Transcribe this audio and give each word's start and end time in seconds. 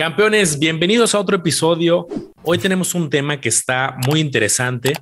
Campeones, 0.00 0.58
bienvenidos 0.58 1.14
a 1.14 1.20
otro 1.20 1.36
episodio. 1.36 2.06
Hoy 2.42 2.56
tenemos 2.56 2.94
un 2.94 3.10
tema 3.10 3.38
que 3.38 3.50
está 3.50 3.96
muy 4.06 4.20
interesante 4.20 4.94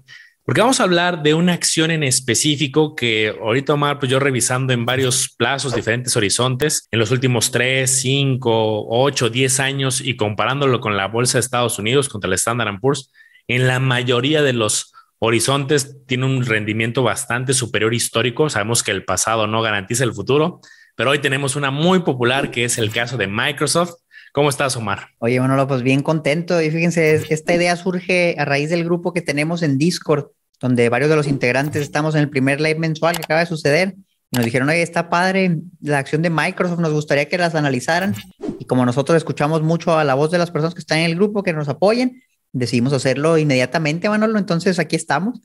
porque 0.44 0.60
vamos 0.60 0.80
a 0.80 0.82
hablar 0.82 1.22
de 1.22 1.34
una 1.34 1.52
acción 1.52 1.92
en 1.92 2.02
específico 2.02 2.96
que 2.96 3.32
ahorita 3.40 3.74
Omar, 3.74 4.00
pues 4.00 4.10
yo 4.10 4.18
revisando 4.18 4.72
en 4.72 4.84
varios 4.84 5.28
plazos, 5.38 5.72
diferentes 5.72 6.16
horizontes, 6.16 6.88
en 6.90 6.98
los 6.98 7.12
últimos 7.12 7.52
3, 7.52 7.88
5, 7.88 8.86
8, 8.88 9.30
10 9.30 9.60
años 9.60 10.00
y 10.00 10.16
comparándolo 10.16 10.80
con 10.80 10.96
la 10.96 11.06
bolsa 11.06 11.38
de 11.38 11.42
Estados 11.42 11.78
Unidos, 11.78 12.08
contra 12.08 12.26
el 12.26 12.34
Standard 12.34 12.80
Poor's, 12.80 13.12
en 13.46 13.68
la 13.68 13.78
mayoría 13.78 14.42
de 14.42 14.52
los 14.52 14.92
horizontes 15.20 16.04
tiene 16.08 16.26
un 16.26 16.44
rendimiento 16.44 17.04
bastante 17.04 17.54
superior 17.54 17.94
histórico. 17.94 18.50
Sabemos 18.50 18.82
que 18.82 18.90
el 18.90 19.04
pasado 19.04 19.46
no 19.46 19.62
garantiza 19.62 20.02
el 20.02 20.12
futuro, 20.12 20.60
pero 20.96 21.10
hoy 21.10 21.20
tenemos 21.20 21.54
una 21.54 21.70
muy 21.70 22.00
popular 22.00 22.50
que 22.50 22.64
es 22.64 22.78
el 22.78 22.90
caso 22.90 23.16
de 23.16 23.28
Microsoft 23.28 23.92
¿Cómo 24.32 24.50
estás, 24.50 24.76
Omar? 24.76 25.08
Oye, 25.18 25.38
bueno, 25.40 25.66
pues 25.66 25.82
bien 25.82 26.02
contento. 26.02 26.60
Y 26.60 26.70
fíjense, 26.70 27.14
esta 27.28 27.54
idea 27.54 27.76
surge 27.76 28.36
a 28.38 28.44
raíz 28.44 28.70
del 28.70 28.84
grupo 28.84 29.12
que 29.12 29.22
tenemos 29.22 29.62
en 29.62 29.78
Discord, 29.78 30.26
donde 30.60 30.88
varios 30.88 31.10
de 31.10 31.16
los 31.16 31.26
integrantes 31.26 31.82
estamos 31.82 32.14
en 32.14 32.22
el 32.22 32.30
primer 32.30 32.60
live 32.60 32.78
mensual 32.78 33.16
que 33.16 33.24
acaba 33.24 33.40
de 33.40 33.46
suceder. 33.46 33.94
Nos 34.30 34.44
dijeron, 34.44 34.68
oye, 34.68 34.82
está 34.82 35.08
padre 35.08 35.58
la 35.80 35.98
acción 35.98 36.20
de 36.20 36.28
Microsoft, 36.28 36.80
nos 36.80 36.92
gustaría 36.92 37.28
que 37.28 37.38
las 37.38 37.54
analizaran. 37.54 38.14
Y 38.58 38.66
como 38.66 38.84
nosotros 38.84 39.16
escuchamos 39.16 39.62
mucho 39.62 39.98
a 39.98 40.04
la 40.04 40.14
voz 40.14 40.30
de 40.30 40.38
las 40.38 40.50
personas 40.50 40.74
que 40.74 40.80
están 40.80 40.98
en 40.98 41.06
el 41.06 41.14
grupo, 41.14 41.42
que 41.42 41.54
nos 41.54 41.68
apoyen, 41.68 42.22
decidimos 42.52 42.92
hacerlo 42.92 43.38
inmediatamente, 43.38 44.10
Manolo. 44.10 44.38
Entonces 44.38 44.78
aquí 44.78 44.96
estamos. 44.96 45.40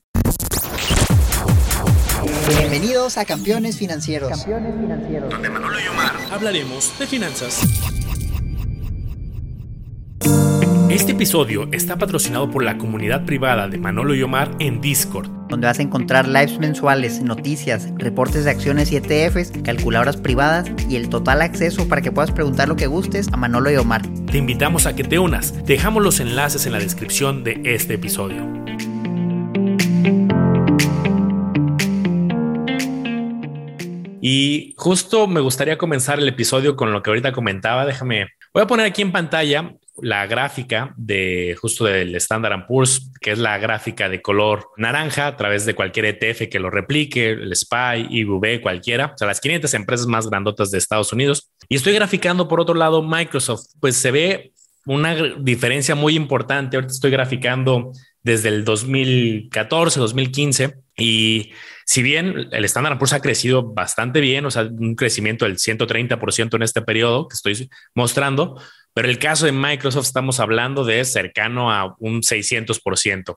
Bienvenidos 2.49 3.17
a 3.17 3.23
Campeones 3.23 3.77
Financieros. 3.77 4.29
Campeones 4.29 4.75
Financieros. 4.75 5.29
Donde 5.29 5.49
Manolo 5.49 5.79
y 5.79 5.87
Omar 5.87 6.13
hablaremos 6.31 6.97
de 6.99 7.07
finanzas. 7.07 7.61
Este 10.93 11.13
episodio 11.13 11.67
está 11.71 11.97
patrocinado 11.97 12.51
por 12.51 12.63
la 12.63 12.77
comunidad 12.77 13.25
privada 13.25 13.67
de 13.67 13.79
Manolo 13.79 14.13
y 14.13 14.21
Omar 14.21 14.51
en 14.59 14.79
Discord, 14.79 15.27
donde 15.49 15.65
vas 15.65 15.79
a 15.79 15.81
encontrar 15.81 16.27
lives 16.27 16.59
mensuales, 16.59 17.19
noticias, 17.19 17.89
reportes 17.97 18.45
de 18.45 18.51
acciones 18.51 18.91
y 18.91 18.97
ETFs, 18.97 19.53
calculadoras 19.63 20.17
privadas 20.17 20.69
y 20.87 20.95
el 20.95 21.09
total 21.09 21.41
acceso 21.41 21.87
para 21.87 22.03
que 22.03 22.11
puedas 22.11 22.29
preguntar 22.29 22.67
lo 22.67 22.75
que 22.75 22.85
gustes 22.85 23.27
a 23.33 23.37
Manolo 23.37 23.71
y 23.71 23.75
Omar. 23.77 24.03
Te 24.27 24.37
invitamos 24.37 24.85
a 24.85 24.95
que 24.95 25.03
te 25.03 25.17
unas. 25.17 25.65
Dejamos 25.65 26.03
los 26.03 26.19
enlaces 26.19 26.67
en 26.67 26.73
la 26.73 26.79
descripción 26.79 27.43
de 27.43 27.59
este 27.65 27.95
episodio. 27.95 28.47
Y 34.21 34.75
justo 34.77 35.25
me 35.25 35.41
gustaría 35.41 35.79
comenzar 35.79 36.19
el 36.19 36.27
episodio 36.27 36.75
con 36.75 36.93
lo 36.93 37.01
que 37.01 37.09
ahorita 37.09 37.31
comentaba. 37.31 37.83
Déjame, 37.83 38.27
voy 38.53 38.61
a 38.61 38.67
poner 38.67 38.85
aquí 38.85 39.01
en 39.01 39.11
pantalla 39.11 39.73
la 40.01 40.25
gráfica 40.25 40.93
de 40.97 41.55
justo 41.59 41.85
del 41.85 42.15
Standard 42.15 42.65
Poor's, 42.67 43.11
que 43.21 43.31
es 43.31 43.37
la 43.37 43.57
gráfica 43.57 44.09
de 44.09 44.21
color 44.21 44.69
naranja 44.77 45.27
a 45.27 45.37
través 45.37 45.65
de 45.65 45.75
cualquier 45.75 46.05
ETF 46.05 46.49
que 46.49 46.59
lo 46.59 46.69
replique, 46.69 47.31
el 47.31 47.55
SPY, 47.55 48.07
IVB, 48.09 48.61
cualquiera, 48.61 49.11
o 49.13 49.17
sea, 49.17 49.27
las 49.27 49.39
500 49.39 49.73
empresas 49.75 50.07
más 50.07 50.29
grandotas 50.29 50.71
de 50.71 50.79
Estados 50.79 51.13
Unidos. 51.13 51.51
Y 51.69 51.75
estoy 51.75 51.93
graficando 51.93 52.47
por 52.47 52.59
otro 52.59 52.75
lado 52.75 53.03
Microsoft, 53.03 53.65
pues 53.79 53.95
se 53.95 54.11
ve 54.11 54.53
una 54.85 55.15
diferencia 55.39 55.95
muy 55.95 56.15
importante. 56.15 56.75
Ahorita 56.75 56.93
estoy 56.93 57.11
graficando 57.11 57.91
desde 58.21 58.49
el 58.49 58.65
2014, 58.65 59.99
2015 59.99 60.75
y 60.97 61.51
si 61.85 62.03
bien 62.03 62.47
el 62.51 62.65
Standard 62.65 62.97
Poor's 62.97 63.13
ha 63.13 63.21
crecido 63.21 63.73
bastante 63.73 64.21
bien, 64.21 64.45
o 64.45 64.51
sea, 64.51 64.63
un 64.63 64.95
crecimiento 64.95 65.45
del 65.45 65.57
130% 65.57 66.55
en 66.55 66.61
este 66.63 66.81
periodo 66.81 67.27
que 67.27 67.35
estoy 67.35 67.69
mostrando, 67.93 68.61
pero 68.93 69.09
el 69.09 69.19
caso 69.19 69.45
de 69.45 69.51
Microsoft 69.51 70.07
estamos 70.07 70.39
hablando 70.39 70.83
de 70.83 71.03
cercano 71.05 71.71
a 71.71 71.95
un 71.99 72.21
600%. 72.21 73.35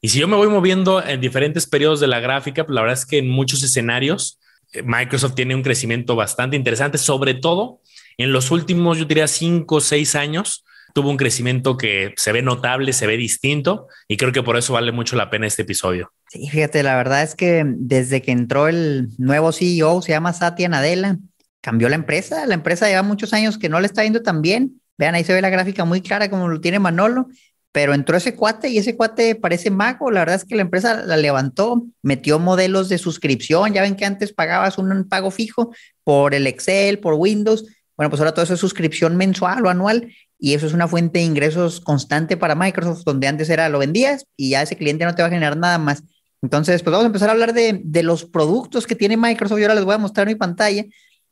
Y 0.00 0.08
si 0.08 0.18
yo 0.18 0.28
me 0.28 0.36
voy 0.36 0.48
moviendo 0.48 1.02
en 1.04 1.20
diferentes 1.20 1.66
periodos 1.66 2.00
de 2.00 2.06
la 2.06 2.20
gráfica, 2.20 2.64
pues 2.64 2.74
la 2.74 2.82
verdad 2.82 2.98
es 2.98 3.06
que 3.06 3.18
en 3.18 3.28
muchos 3.28 3.62
escenarios 3.62 4.38
eh, 4.72 4.82
Microsoft 4.82 5.34
tiene 5.34 5.54
un 5.54 5.62
crecimiento 5.62 6.16
bastante 6.16 6.56
interesante, 6.56 6.98
sobre 6.98 7.34
todo 7.34 7.80
en 8.18 8.32
los 8.32 8.50
últimos, 8.50 8.98
yo 8.98 9.04
diría, 9.04 9.28
cinco 9.28 9.76
o 9.76 9.80
seis 9.80 10.14
años, 10.14 10.64
tuvo 10.94 11.10
un 11.10 11.18
crecimiento 11.18 11.76
que 11.76 12.14
se 12.16 12.32
ve 12.32 12.40
notable, 12.40 12.92
se 12.94 13.06
ve 13.06 13.16
distinto 13.18 13.88
y 14.08 14.16
creo 14.16 14.32
que 14.32 14.42
por 14.42 14.56
eso 14.56 14.72
vale 14.72 14.92
mucho 14.92 15.14
la 15.14 15.28
pena 15.28 15.46
este 15.46 15.62
episodio. 15.62 16.10
Sí, 16.30 16.48
fíjate, 16.48 16.82
la 16.82 16.96
verdad 16.96 17.22
es 17.22 17.34
que 17.34 17.64
desde 17.66 18.22
que 18.22 18.32
entró 18.32 18.68
el 18.68 19.10
nuevo 19.18 19.52
CEO, 19.52 20.00
se 20.00 20.12
llama 20.12 20.32
Satya 20.32 20.68
Nadella, 20.68 21.18
cambió 21.60 21.88
la 21.90 21.96
empresa. 21.96 22.46
La 22.46 22.54
empresa 22.54 22.88
lleva 22.88 23.02
muchos 23.02 23.34
años 23.34 23.58
que 23.58 23.68
no 23.68 23.80
le 23.80 23.86
está 23.86 24.04
yendo 24.04 24.22
tan 24.22 24.40
bien 24.40 24.80
Vean, 24.98 25.14
ahí 25.14 25.24
se 25.24 25.34
ve 25.34 25.42
la 25.42 25.50
gráfica 25.50 25.84
muy 25.84 26.00
clara 26.00 26.30
como 26.30 26.48
lo 26.48 26.60
tiene 26.60 26.78
Manolo, 26.78 27.28
pero 27.72 27.92
entró 27.92 28.16
ese 28.16 28.34
cuate 28.34 28.70
y 28.70 28.78
ese 28.78 28.96
cuate 28.96 29.34
parece 29.34 29.70
mago. 29.70 30.10
La 30.10 30.20
verdad 30.20 30.36
es 30.36 30.44
que 30.44 30.56
la 30.56 30.62
empresa 30.62 31.04
la 31.04 31.16
levantó, 31.16 31.84
metió 32.02 32.38
modelos 32.38 32.88
de 32.88 32.96
suscripción. 32.96 33.74
Ya 33.74 33.82
ven 33.82 33.96
que 33.96 34.06
antes 34.06 34.32
pagabas 34.32 34.78
un 34.78 35.06
pago 35.08 35.30
fijo 35.30 35.74
por 36.02 36.34
el 36.34 36.46
Excel, 36.46 36.98
por 36.98 37.14
Windows. 37.14 37.66
Bueno, 37.96 38.08
pues 38.08 38.20
ahora 38.20 38.32
todo 38.32 38.44
eso 38.44 38.54
es 38.54 38.60
suscripción 38.60 39.16
mensual 39.16 39.66
o 39.66 39.68
anual 39.68 40.10
y 40.38 40.54
eso 40.54 40.66
es 40.66 40.72
una 40.72 40.88
fuente 40.88 41.18
de 41.18 41.26
ingresos 41.26 41.80
constante 41.80 42.36
para 42.36 42.54
Microsoft, 42.54 43.04
donde 43.04 43.26
antes 43.26 43.50
era 43.50 43.68
lo 43.68 43.78
vendías 43.78 44.26
y 44.36 44.50
ya 44.50 44.62
ese 44.62 44.76
cliente 44.76 45.04
no 45.04 45.14
te 45.14 45.22
va 45.22 45.28
a 45.28 45.30
generar 45.30 45.56
nada 45.56 45.78
más. 45.78 46.02
Entonces, 46.42 46.82
pues 46.82 46.92
vamos 46.92 47.04
a 47.04 47.08
empezar 47.08 47.28
a 47.28 47.32
hablar 47.32 47.52
de, 47.52 47.80
de 47.84 48.02
los 48.02 48.24
productos 48.24 48.86
que 48.86 48.94
tiene 48.94 49.16
Microsoft. 49.16 49.58
Y 49.58 49.62
ahora 49.62 49.74
les 49.74 49.84
voy 49.84 49.94
a 49.94 49.98
mostrar 49.98 50.26
mi 50.26 50.34
pantalla 50.34 50.84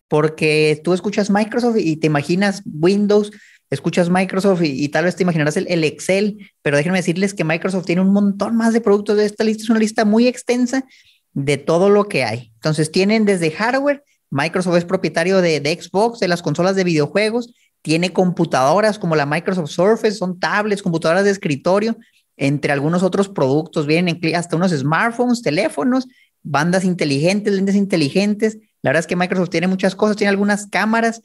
porque 0.08 0.80
tú 0.84 0.92
escuchas 0.92 1.30
Microsoft 1.30 1.78
y 1.78 1.96
te 1.96 2.06
imaginas 2.06 2.62
Windows, 2.66 3.32
escuchas 3.74 4.10
Microsoft 4.10 4.62
y, 4.62 4.88
tal 4.88 5.04
vez 5.04 5.16
te 5.16 5.22
imaginarás 5.22 5.56
el, 5.56 5.84
Excel, 5.84 6.50
pero 6.62 6.76
déjenme 6.76 6.98
decirles 6.98 7.34
que 7.34 7.44
Microsoft 7.44 7.86
tiene 7.86 8.02
un 8.02 8.12
montón 8.12 8.56
más 8.56 8.72
de 8.72 8.80
productos 8.80 9.16
de 9.16 9.26
esta 9.26 9.44
lista, 9.44 9.62
es 9.62 9.70
una 9.70 9.78
lista 9.78 10.04
muy 10.04 10.26
extensa 10.26 10.84
de 11.32 11.56
todo 11.56 11.90
lo 11.90 12.04
que 12.04 12.24
hay. 12.24 12.52
Entonces 12.54 12.90
tienen 12.90 13.24
desde 13.24 13.50
hardware, 13.50 14.02
Microsoft 14.30 14.76
es 14.76 14.84
propietario 14.84 15.40
de, 15.40 15.58
Xbox, 15.80 16.20
de 16.20 16.28
las 16.28 16.42
consolas 16.42 16.76
de 16.76 16.84
videojuegos, 16.84 17.54
tiene 17.82 18.12
computadoras 18.12 18.98
como 18.98 19.14
la 19.16 19.26
Microsoft 19.26 19.70
Surface, 19.70 20.16
son 20.16 20.40
tablets, 20.40 20.82
computadoras 20.82 21.24
de 21.24 21.30
escritorio, 21.30 21.96
entre 22.36 22.72
algunos 22.72 23.02
otros 23.02 23.28
productos, 23.28 23.86
vienen 23.86 24.20
hasta 24.34 24.56
unos 24.56 24.72
smartphones, 24.72 25.42
teléfonos, 25.42 26.08
bandas 26.42 26.84
inteligentes, 26.84 27.54
lentes 27.54 27.74
inteligentes. 27.74 28.58
La 28.82 28.90
verdad 28.90 29.00
es 29.00 29.06
que 29.06 29.16
Microsoft 29.16 29.50
tiene 29.50 29.66
muchas 29.66 29.94
cosas, 29.94 30.16
tiene 30.16 30.30
algunas 30.30 30.66
cámaras, 30.66 31.22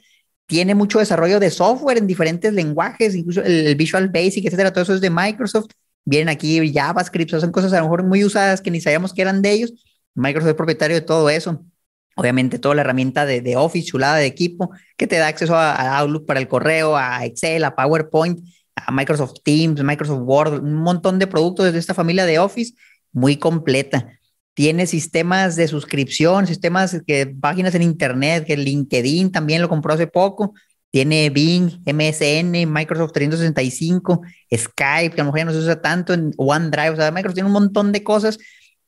tiene 0.50 0.74
mucho 0.74 0.98
desarrollo 0.98 1.40
de 1.40 1.52
software 1.52 2.00
en 2.00 2.08
diferentes 2.08 2.52
lenguajes, 2.52 3.14
incluso 3.14 3.44
el, 3.44 3.76
Visual 3.76 4.10
Basic, 4.10 4.44
etcétera, 4.44 4.74
todo 4.74 4.82
eso 4.82 4.96
es 4.96 5.02
de 5.02 5.12
Microsoft. 5.12 5.68
Vienen 6.06 6.28
aquí 6.28 6.74
JavaScript, 6.74 7.30
son 7.36 7.52
cosas 7.52 7.72
a 7.74 7.78
lo 7.78 7.84
mejor 7.84 8.04
muy 8.04 8.24
usadas 8.24 8.60
que 8.60 8.72
ni 8.72 8.82
sabíamos 8.82 9.14
que 9.14 9.22
eran 9.22 9.44
de 9.44 9.52
ellos. 9.52 9.74
Microsoft 10.16 10.50
es 10.50 10.56
propietario 10.56 10.96
de 10.96 11.02
todo 11.02 11.30
eso. 11.30 11.64
Obviamente 12.16 12.58
toda 12.58 12.74
la 12.74 12.82
herramienta 12.82 13.28
de, 13.28 13.56
Office, 13.58 13.86
chulada 13.86 14.16
de 14.16 14.26
equipo, 14.26 14.72
que 14.98 15.06
te 15.06 15.18
da 15.18 15.28
acceso 15.28 15.56
a, 15.56 16.00
Outlook 16.00 16.26
para 16.26 16.40
el 16.40 16.48
correo, 16.48 16.98
a 16.98 17.24
Excel, 17.26 17.64
a 17.64 17.76
PowerPoint, 17.76 18.40
a 18.76 18.92
Microsoft 18.92 19.44
Teams, 19.44 19.84
Microsoft 19.84 20.24
Word, 20.24 20.64
un 20.64 20.78
montón 20.78 21.20
de 21.20 21.28
productos 21.28 21.72
de 21.72 21.78
esta 21.78 21.94
familia 21.94 22.26
de 22.26 22.40
Office 22.40 22.74
muy 23.12 23.38
completa 23.38 24.19
tiene 24.60 24.88
sistemas 24.88 25.56
de 25.56 25.70
suscripción, 25.70 26.46
sistemas 26.46 27.02
que 27.08 27.28
páginas 27.28 27.76
en 27.76 27.82
internet, 27.82 28.44
que 28.46 28.58
LinkedIn 28.58 29.32
también 29.32 29.62
lo 29.62 29.70
compró 29.70 29.94
hace 29.94 30.06
poco, 30.06 30.54
tiene 30.92 31.30
Bing, 31.30 31.82
MSN, 31.86 32.70
Microsoft 32.70 33.14
365, 33.14 34.22
Skype, 34.54 35.16
que 35.16 35.22
a 35.22 35.24
lo 35.24 35.32
mejor 35.32 35.38
ya 35.38 35.46
no 35.46 35.54
se 35.54 35.60
usa 35.60 35.82
tanto 35.82 36.14
en 36.14 36.34
OneDrive, 36.36 36.90
o 36.90 36.96
sea, 36.98 37.10
Microsoft 37.10 37.36
tiene 37.36 37.48
un 37.48 37.54
montón 37.54 37.94
de 37.94 38.04
cosas, 38.04 38.38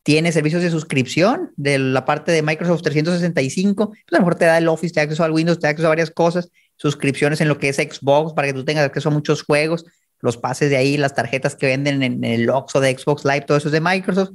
tiene 0.03 0.33
servicios 0.33 0.61
de 0.61 0.71
suscripción 0.71 1.51
de 1.55 1.79
la 1.79 2.03
parte 2.03 2.33
de 2.33 2.41
Microsoft 2.41 2.81
365, 2.81 3.87
pues 3.91 4.01
a 4.11 4.15
lo 4.17 4.19
mejor 4.19 4.35
te 4.35 4.43
da 4.43 4.57
el 4.57 4.67
Office, 4.67 4.93
te 4.93 4.99
da 4.99 5.03
acceso 5.05 5.23
al 5.23 5.31
Windows, 5.31 5.57
te 5.57 5.67
da 5.67 5.71
acceso 5.71 5.87
a 5.87 5.95
varias 5.95 6.11
cosas, 6.11 6.49
suscripciones 6.75 7.39
en 7.39 7.47
lo 7.47 7.59
que 7.59 7.69
es 7.69 7.77
Xbox 7.77 8.33
para 8.33 8.49
que 8.49 8.53
tú 8.53 8.65
tengas 8.65 8.83
acceso 8.83 9.07
a 9.07 9.13
muchos 9.13 9.43
juegos, 9.43 9.85
los 10.19 10.35
pases 10.35 10.69
de 10.69 10.75
ahí, 10.75 10.97
las 10.97 11.16
tarjetas 11.16 11.55
que 11.55 11.67
venden 11.67 12.03
en 12.03 12.25
el 12.25 12.49
Oxxo 12.49 12.81
de 12.81 12.93
Xbox 12.93 13.23
Live, 13.23 13.46
todo 13.47 13.57
eso 13.57 13.69
es 13.69 13.72
de 13.72 13.79
Microsoft 13.79 14.31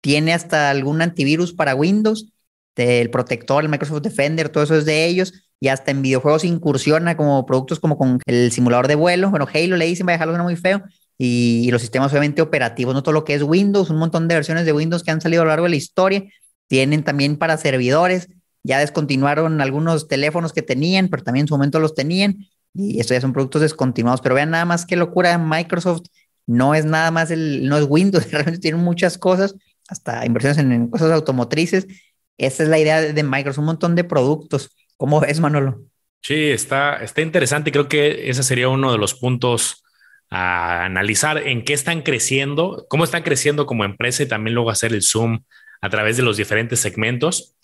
tiene 0.00 0.32
hasta 0.32 0.70
algún 0.70 1.02
antivirus 1.02 1.52
para 1.52 1.74
Windows, 1.74 2.32
el 2.80 3.10
protector, 3.10 3.62
el 3.62 3.70
Microsoft 3.70 4.02
Defender, 4.02 4.48
todo 4.48 4.64
eso 4.64 4.76
es 4.76 4.84
de 4.84 5.06
ellos, 5.06 5.32
y 5.60 5.68
hasta 5.68 5.90
en 5.90 6.02
videojuegos 6.02 6.44
incursiona 6.44 7.16
como 7.16 7.44
productos 7.46 7.80
como 7.80 7.98
con 7.98 8.20
el 8.26 8.50
simulador 8.52 8.88
de 8.88 8.94
vuelo, 8.94 9.30
bueno, 9.30 9.46
Halo 9.52 9.76
le 9.76 9.86
dicen, 9.86 10.06
va 10.06 10.12
a 10.12 10.14
dejarlo 10.14 10.42
muy 10.42 10.56
feo, 10.56 10.82
y, 11.18 11.70
los 11.70 11.82
sistemas 11.82 12.10
obviamente 12.12 12.40
operativos, 12.40 12.94
no 12.94 13.02
todo 13.02 13.12
lo 13.12 13.24
que 13.24 13.34
es 13.34 13.42
Windows, 13.42 13.90
un 13.90 13.98
montón 13.98 14.26
de 14.26 14.34
versiones 14.34 14.64
de 14.64 14.72
Windows 14.72 15.02
que 15.02 15.10
han 15.10 15.20
salido 15.20 15.42
a 15.42 15.44
lo 15.44 15.50
largo 15.50 15.64
de 15.64 15.70
la 15.70 15.76
historia, 15.76 16.24
tienen 16.66 17.02
también 17.02 17.36
para 17.36 17.56
servidores, 17.58 18.28
ya 18.62 18.78
descontinuaron 18.78 19.60
algunos 19.60 20.08
teléfonos 20.08 20.52
que 20.52 20.62
tenían, 20.62 21.08
pero 21.08 21.22
también 21.22 21.44
en 21.44 21.48
su 21.48 21.54
momento 21.54 21.78
los 21.78 21.94
tenían, 21.94 22.46
y 22.72 23.00
estos 23.00 23.16
ya 23.16 23.20
son 23.20 23.32
productos 23.32 23.62
descontinuados, 23.62 24.20
pero 24.22 24.34
vean 24.34 24.50
nada 24.50 24.64
más 24.64 24.86
qué 24.86 24.96
locura, 24.96 25.36
Microsoft 25.36 26.06
no 26.46 26.74
es 26.74 26.84
nada 26.84 27.10
más 27.10 27.30
el, 27.30 27.68
no 27.68 27.76
es 27.76 27.86
Windows, 27.88 28.26
realmente 28.30 28.60
tienen 28.60 28.80
muchas 28.80 29.18
cosas, 29.18 29.54
hasta 29.90 30.24
inversiones 30.24 30.58
en, 30.58 30.88
cosas 30.88 31.10
automotrices. 31.12 31.86
Esa 32.38 32.62
es 32.62 32.68
la 32.68 32.78
idea 32.78 33.00
de, 33.00 33.22
Microsoft, 33.22 33.58
un 33.58 33.66
montón 33.66 33.94
de 33.94 34.04
productos. 34.04 34.70
¿Cómo 34.96 35.20
ves, 35.20 35.40
Manolo? 35.40 35.82
Sí, 36.22 36.50
está, 36.50 36.96
está 37.02 37.20
interesante. 37.20 37.72
Creo 37.72 37.88
que 37.88 38.30
ese 38.30 38.42
sería 38.42 38.68
uno 38.68 38.92
de 38.92 38.98
los 38.98 39.14
puntos 39.14 39.84
a 40.30 40.84
analizar 40.84 41.38
en 41.38 41.64
qué 41.64 41.72
están 41.72 42.02
creciendo, 42.02 42.86
cómo 42.88 43.04
están 43.04 43.22
creciendo 43.22 43.66
como 43.66 43.84
empresa 43.84 44.22
y 44.22 44.28
también 44.28 44.54
luego 44.54 44.70
hacer 44.70 44.92
el 44.92 45.02
zoom 45.02 45.40
a 45.80 45.90
través 45.90 46.16
de 46.16 46.22
los 46.22 46.36
diferentes 46.36 46.80
segmentos. 46.80 47.56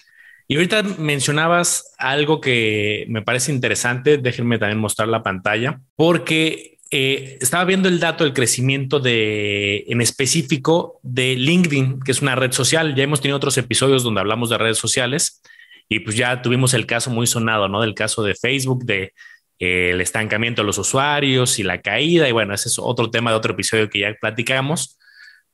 Y 0.48 0.56
ahorita 0.56 0.82
mencionabas 0.98 1.94
algo 1.98 2.40
que 2.40 3.06
me 3.08 3.22
parece 3.22 3.52
interesante. 3.52 4.18
Déjenme 4.18 4.58
también 4.58 4.78
mostrar 4.78 5.08
la 5.08 5.22
pantalla, 5.22 5.80
porque 5.96 6.75
eh, 6.90 7.38
estaba 7.40 7.64
viendo 7.64 7.88
el 7.88 7.98
dato 7.98 8.24
del 8.24 8.32
crecimiento 8.32 9.00
de, 9.00 9.84
en 9.88 10.00
específico 10.00 11.00
de 11.02 11.34
LinkedIn, 11.34 12.00
que 12.00 12.12
es 12.12 12.22
una 12.22 12.36
red 12.36 12.52
social. 12.52 12.94
Ya 12.94 13.04
hemos 13.04 13.20
tenido 13.20 13.36
otros 13.36 13.58
episodios 13.58 14.04
donde 14.04 14.20
hablamos 14.20 14.50
de 14.50 14.58
redes 14.58 14.78
sociales 14.78 15.42
y 15.88 16.00
pues 16.00 16.16
ya 16.16 16.42
tuvimos 16.42 16.74
el 16.74 16.86
caso 16.86 17.10
muy 17.10 17.26
sonado, 17.26 17.68
¿no? 17.68 17.80
Del 17.80 17.94
caso 17.94 18.22
de 18.22 18.34
Facebook, 18.34 18.84
de 18.84 19.12
eh, 19.58 19.90
el 19.92 20.00
estancamiento 20.00 20.62
de 20.62 20.66
los 20.66 20.78
usuarios 20.78 21.58
y 21.58 21.64
la 21.64 21.80
caída. 21.80 22.28
Y 22.28 22.32
bueno, 22.32 22.54
ese 22.54 22.68
es 22.68 22.78
otro 22.78 23.10
tema 23.10 23.30
de 23.30 23.36
otro 23.36 23.54
episodio 23.54 23.90
que 23.90 24.00
ya 24.00 24.14
platicamos. 24.20 24.98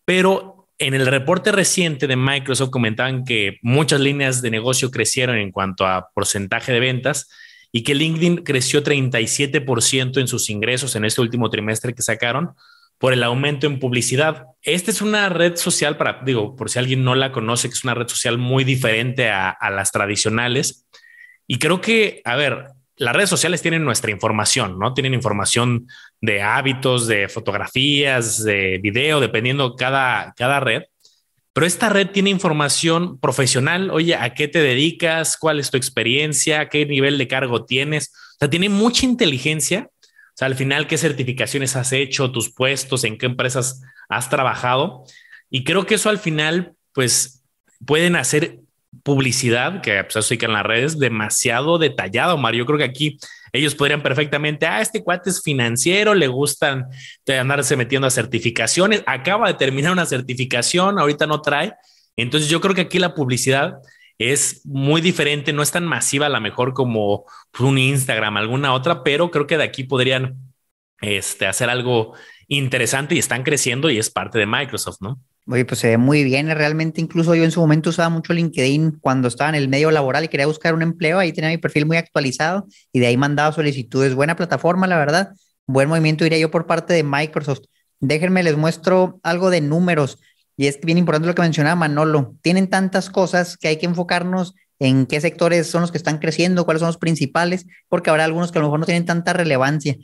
Pero 0.05 0.69
en 0.78 0.94
el 0.94 1.06
reporte 1.06 1.52
reciente 1.52 2.06
de 2.06 2.17
Microsoft 2.17 2.70
comentaban 2.70 3.25
que 3.25 3.58
muchas 3.62 4.00
líneas 4.00 4.43
de 4.43 4.50
negocio 4.50 4.90
crecieron 4.90 5.37
en 5.37 5.50
cuanto 5.50 5.87
a 5.87 6.08
porcentaje 6.14 6.73
de 6.73 6.81
ventas 6.81 7.31
y 7.73 7.83
que 7.83 7.95
LinkedIn 7.95 8.45
creció 8.45 8.85
37% 8.85 10.21
en 10.21 10.29
sus 10.29 10.51
ingresos 10.51 10.95
en 10.95 11.07
este 11.07 11.23
último 11.23 11.49
trimestre 11.49 11.95
que 11.95 12.03
sacaron 12.03 12.53
por 12.99 13.13
el 13.13 13.23
aumento 13.25 13.67
en 13.67 13.81
publicidad. 13.81 14.45
Esta 14.63 14.91
es 14.91 15.03
una 15.03 15.29
red 15.29 15.57
social 15.57 15.97
para, 15.97 16.21
digo, 16.25 16.55
por 16.55 16.71
si 16.71 16.79
alguien 16.79 17.03
no 17.03 17.15
la 17.15 17.33
conoce, 17.33 17.69
que 17.69 17.75
es 17.75 17.83
una 17.83 17.95
red 17.95 18.07
social 18.07 18.39
muy 18.39 18.63
diferente 18.63 19.31
a, 19.31 19.51
a 19.51 19.71
las 19.71 19.91
tradicionales. 19.91 20.87
Y 21.49 21.59
creo 21.59 21.81
que, 21.81 22.21
a 22.25 22.37
ver, 22.37 22.67
las 22.97 23.17
redes 23.17 23.31
sociales 23.31 23.63
tienen 23.63 23.85
nuestra 23.85 24.13
información, 24.13 24.79
¿no? 24.79 24.95
Tienen 24.95 25.15
información 25.15 25.89
de 26.21 26.43
hábitos, 26.43 27.09
de 27.09 27.29
fotografías, 27.29 28.45
de 28.45 28.79
video, 28.81 29.19
dependiendo 29.19 29.75
cada, 29.75 30.35
cada 30.37 30.61
red. 30.61 30.83
Pero 31.52 31.66
esta 31.66 31.88
red 31.90 32.08
tiene 32.08 32.31
información 32.31 33.19
profesional. 33.19 33.90
Oye, 33.90 34.14
¿a 34.14 34.34
qué 34.34 34.49
te 34.49 34.60
dedicas? 34.60 35.37
¿Cuál 35.37 35.60
es 35.60 35.70
tu 35.70 35.76
experiencia? 35.76 36.69
¿Qué 36.69 36.87
nivel 36.87 37.19
de 37.19 37.28
cargo 37.28 37.64
tienes? 37.64 38.12
O 38.34 38.37
sea, 38.38 38.50
tiene 38.50 38.69
mucha 38.69 39.04
inteligencia. 39.04 39.90
O 39.90 40.34
sea, 40.34 40.46
al 40.46 40.54
final, 40.54 40.87
¿qué 40.87 40.96
certificaciones 40.96 41.76
has 41.76 41.93
hecho? 41.93 42.32
¿Tus 42.32 42.52
puestos? 42.52 43.04
¿En 43.04 43.19
qué 43.19 43.26
empresas 43.26 43.82
has 44.08 44.31
trabajado? 44.31 45.04
Y 45.50 45.64
creo 45.64 45.84
que 45.84 45.96
eso 45.96 46.08
al 46.08 46.19
final, 46.19 46.72
pues, 46.94 47.43
pueden 47.84 48.16
hacer 48.16 48.60
publicidad, 49.02 49.81
que 49.82 50.02
pues 50.04 50.16
eso 50.16 50.34
en 50.34 50.52
las 50.52 50.64
redes, 50.64 50.99
demasiado 50.99 51.78
detallado, 51.78 52.38
Mario. 52.38 52.60
Yo 52.60 52.66
creo 52.66 52.78
que 52.78 52.84
aquí 52.84 53.19
ellos 53.52 53.75
podrían 53.75 54.02
perfectamente, 54.02 54.66
ah, 54.66 54.81
este 54.81 55.02
cuate 55.02 55.31
es 55.31 55.43
financiero, 55.43 56.14
le 56.14 56.26
gustan 56.26 56.87
andarse 57.38 57.76
metiendo 57.76 58.06
a 58.06 58.10
certificaciones, 58.10 59.02
acaba 59.06 59.49
de 59.49 59.54
terminar 59.54 59.93
una 59.93 60.06
certificación, 60.06 60.99
ahorita 60.99 61.26
no 61.26 61.43
trae. 61.43 61.75
Entonces 62.16 62.49
yo 62.49 62.60
creo 62.60 62.75
que 62.75 62.82
aquí 62.82 62.99
la 62.99 63.14
publicidad 63.14 63.75
es 64.19 64.64
muy 64.64 65.00
diferente, 65.00 65.52
no 65.52 65.62
es 65.62 65.70
tan 65.70 65.84
masiva 65.84 66.26
a 66.26 66.31
lo 66.31 66.40
mejor 66.40 66.72
como 66.72 67.25
un 67.58 67.78
Instagram, 67.78 68.37
alguna 68.37 68.72
otra, 68.72 69.02
pero 69.02 69.31
creo 69.31 69.46
que 69.46 69.58
de 69.58 69.64
aquí 69.64 69.84
podrían 69.84 70.37
este, 71.00 71.46
hacer 71.46 71.69
algo 71.69 72.14
interesante 72.49 73.14
y 73.14 73.19
están 73.19 73.43
creciendo 73.43 73.90
y 73.90 73.99
es 73.99 74.10
parte 74.10 74.38
de 74.38 74.46
Microsoft, 74.46 74.99
¿no? 75.00 75.20
Oye, 75.47 75.65
pues 75.65 75.81
se 75.81 75.89
ve 75.89 75.99
muy 75.99 76.23
bien. 76.25 76.49
Realmente, 76.49 77.00
incluso 77.00 77.35
yo 77.35 77.44
en 77.44 77.50
su 77.50 77.61
momento 77.61 77.91
usaba 77.91 78.09
mucho 78.09 78.33
LinkedIn 78.33 78.99
cuando 79.00 79.29
estaba 79.29 79.50
en 79.50 79.56
el 79.56 79.69
medio 79.69 79.91
laboral 79.91 80.25
y 80.25 80.29
quería 80.29 80.47
buscar 80.47 80.75
un 80.75 80.83
empleo. 80.83 81.19
Ahí 81.19 81.33
tenía 81.33 81.50
mi 81.50 81.59
perfil 81.59 81.87
muy 81.87 81.97
actualizado 81.97 82.67
y 82.93 83.00
de 83.00 83.09
ahí 83.09 83.17
mandaba 83.17 83.53
solicitudes. 83.53 84.15
Buena 84.15 84.37
plataforma, 84.37 84.87
la 84.87 84.99
verdad. 84.99 85.33
Buen 85.67 85.89
movimiento, 85.89 86.25
diría 86.25 86.39
yo, 86.39 86.50
por 86.50 86.67
parte 86.67 86.94
de 86.94 87.03
Microsoft. 87.03 87.62
Déjenme, 87.99 88.43
les 88.43 88.56
muestro 88.56 89.21
algo 89.23 89.50
de 89.50 89.61
números. 89.61 90.19
Y 90.56 90.67
es 90.67 90.79
bien 90.81 90.99
importante 90.99 91.27
lo 91.27 91.35
que 91.35 91.43
mencionaba 91.43 91.75
Manolo. 91.75 92.37
Tienen 92.43 92.69
tantas 92.69 93.11
cosas 93.11 93.56
que 93.56 93.69
hay 93.69 93.79
que 93.79 93.87
enfocarnos 93.87 94.55
en 94.79 95.06
qué 95.06 95.21
sectores 95.21 95.67
son 95.67 95.83
los 95.83 95.91
que 95.91 95.99
están 95.99 96.19
creciendo, 96.19 96.65
cuáles 96.65 96.81
son 96.81 96.88
los 96.88 96.99
principales, 96.99 97.67
porque 97.88 98.11
habrá 98.11 98.25
algunos 98.25 98.53
que 98.53 98.59
a 98.59 98.62
lo 98.62 98.69
mejor 98.69 98.81
no 98.81 98.87
tienen 98.87 99.06
tanta 99.06 99.33
relevancia. 99.33 99.97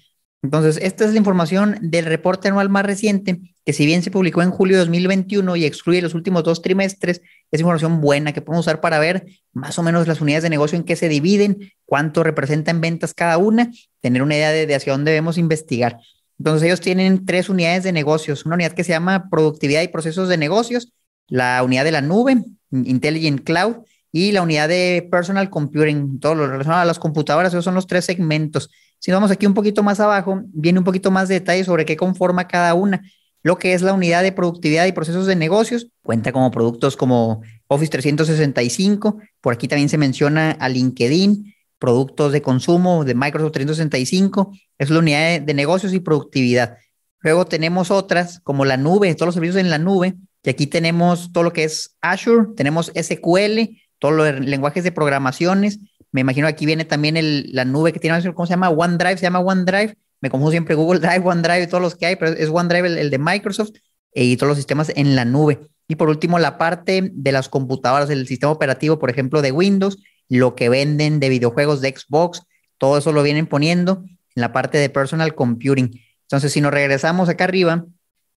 Entonces, 0.42 0.78
esta 0.82 1.04
es 1.04 1.12
la 1.12 1.18
información 1.18 1.78
del 1.80 2.04
reporte 2.04 2.48
anual 2.48 2.68
más 2.68 2.86
reciente, 2.86 3.40
que 3.68 3.74
si 3.74 3.84
bien 3.84 4.02
se 4.02 4.10
publicó 4.10 4.40
en 4.40 4.50
julio 4.50 4.78
de 4.78 4.84
2021 4.84 5.56
y 5.56 5.66
excluye 5.66 6.00
los 6.00 6.14
últimos 6.14 6.42
dos 6.42 6.62
trimestres, 6.62 7.20
es 7.50 7.60
información 7.60 8.00
buena 8.00 8.32
que 8.32 8.40
podemos 8.40 8.64
usar 8.64 8.80
para 8.80 8.98
ver 8.98 9.26
más 9.52 9.78
o 9.78 9.82
menos 9.82 10.08
las 10.08 10.22
unidades 10.22 10.42
de 10.42 10.48
negocio 10.48 10.78
en 10.78 10.84
qué 10.84 10.96
se 10.96 11.06
dividen, 11.10 11.70
cuánto 11.84 12.22
representa 12.22 12.70
en 12.70 12.80
ventas 12.80 13.12
cada 13.12 13.36
una, 13.36 13.70
tener 14.00 14.22
una 14.22 14.36
idea 14.36 14.52
de, 14.52 14.74
hacia 14.74 14.94
dónde 14.94 15.10
debemos 15.10 15.36
investigar. 15.36 15.98
Entonces, 16.38 16.66
ellos 16.66 16.80
tienen 16.80 17.26
tres 17.26 17.50
unidades 17.50 17.84
de 17.84 17.92
negocios, 17.92 18.46
una 18.46 18.54
unidad 18.54 18.72
que 18.72 18.84
se 18.84 18.92
llama 18.92 19.28
productividad 19.28 19.82
y 19.82 19.88
procesos 19.88 20.30
de 20.30 20.38
negocios, 20.38 20.90
la 21.26 21.62
unidad 21.62 21.84
de 21.84 21.92
la 21.92 22.00
nube, 22.00 22.42
Intelligent 22.70 23.44
Cloud, 23.44 23.84
y 24.10 24.32
la 24.32 24.40
unidad 24.40 24.70
de 24.70 25.06
personal 25.10 25.50
computing, 25.50 26.20
todo 26.20 26.34
lo 26.36 26.46
relacionado 26.46 26.80
a 26.80 26.86
las 26.86 26.98
computadoras, 26.98 27.52
esos 27.52 27.66
son 27.66 27.74
los 27.74 27.86
tres 27.86 28.06
segmentos. 28.06 28.70
Si 28.98 29.12
vamos 29.12 29.30
aquí 29.30 29.44
un 29.44 29.52
poquito 29.52 29.82
más 29.82 30.00
abajo, 30.00 30.40
viene 30.46 30.78
un 30.78 30.86
poquito 30.86 31.10
más 31.10 31.28
de 31.28 31.34
detalle 31.34 31.64
sobre 31.64 31.84
qué 31.84 31.98
conforma 31.98 32.48
cada 32.48 32.72
una. 32.72 33.02
Lo 33.42 33.56
que 33.56 33.72
es 33.72 33.82
la 33.82 33.92
unidad 33.92 34.22
de 34.22 34.32
productividad 34.32 34.86
y 34.86 34.92
procesos 34.92 35.26
de 35.26 35.36
negocios, 35.36 35.88
cuenta 36.02 36.32
como 36.32 36.50
productos 36.50 36.96
como 36.96 37.42
Office 37.68 37.90
365, 37.90 39.18
por 39.40 39.54
aquí 39.54 39.68
también 39.68 39.88
se 39.88 39.98
menciona 39.98 40.52
a 40.52 40.68
LinkedIn, 40.68 41.54
productos 41.78 42.32
de 42.32 42.42
consumo 42.42 43.04
de 43.04 43.14
Microsoft 43.14 43.52
365, 43.52 44.52
es 44.78 44.90
la 44.90 44.98
unidad 44.98 45.40
de, 45.40 45.54
negocios 45.54 45.92
y 45.92 46.00
productividad. 46.00 46.78
Luego 47.20 47.46
tenemos 47.46 47.90
otras 47.90 48.40
como 48.40 48.64
la 48.64 48.76
nube, 48.76 49.14
todos 49.14 49.28
los 49.28 49.34
servicios 49.34 49.60
en 49.60 49.70
la 49.70 49.78
nube, 49.78 50.14
y 50.42 50.50
aquí 50.50 50.66
tenemos 50.66 51.32
todo 51.32 51.44
lo 51.44 51.52
que 51.52 51.64
es 51.64 51.96
Azure, 52.00 52.48
tenemos 52.56 52.92
SQL, 52.94 53.76
todos 53.98 54.14
los 54.14 54.40
lenguajes 54.40 54.82
de 54.82 54.92
programaciones, 54.92 55.78
me 56.10 56.22
imagino 56.22 56.46
aquí 56.46 56.66
viene 56.66 56.84
también 56.84 57.16
la 57.52 57.64
nube 57.64 57.92
que 57.92 58.00
tiene, 58.00 58.22
¿cómo 58.32 58.46
se 58.46 58.52
llama? 58.52 58.70
OneDrive, 58.70 59.18
se 59.18 59.22
llama 59.22 59.40
OneDrive. 59.40 59.96
Me 60.20 60.30
confundo 60.30 60.50
siempre 60.50 60.74
Google 60.74 61.00
Drive, 61.00 61.24
OneDrive, 61.24 61.66
todos 61.66 61.82
los 61.82 61.94
que 61.94 62.06
hay, 62.06 62.16
pero 62.16 62.32
es 62.32 62.48
OneDrive 62.48 63.00
el, 63.00 63.10
de 63.10 63.18
Microsoft 63.18 63.70
eh, 64.12 64.24
y 64.24 64.36
todos 64.36 64.48
los 64.48 64.56
sistemas 64.56 64.90
en 64.94 65.14
la 65.16 65.24
nube. 65.24 65.60
Y 65.86 65.96
por 65.96 66.08
último, 66.08 66.38
la 66.38 66.58
parte 66.58 67.10
de 67.12 67.32
las 67.32 67.48
computadoras, 67.48 68.10
el 68.10 68.26
sistema 68.26 68.52
operativo, 68.52 68.98
por 68.98 69.10
ejemplo, 69.10 69.42
de 69.42 69.52
Windows, 69.52 69.98
lo 70.28 70.54
que 70.54 70.68
venden 70.68 71.20
de 71.20 71.28
videojuegos 71.28 71.80
de 71.80 71.94
Xbox, 71.96 72.42
todo 72.76 72.98
eso 72.98 73.12
lo 73.12 73.22
vienen 73.22 73.46
poniendo 73.46 74.04
en 74.34 74.40
la 74.42 74.52
parte 74.52 74.78
de 74.78 74.90
personal 74.90 75.34
computing. 75.34 76.00
Entonces, 76.22 76.52
si 76.52 76.60
nos 76.60 76.72
regresamos 76.72 77.28
acá 77.28 77.44
arriba 77.44 77.86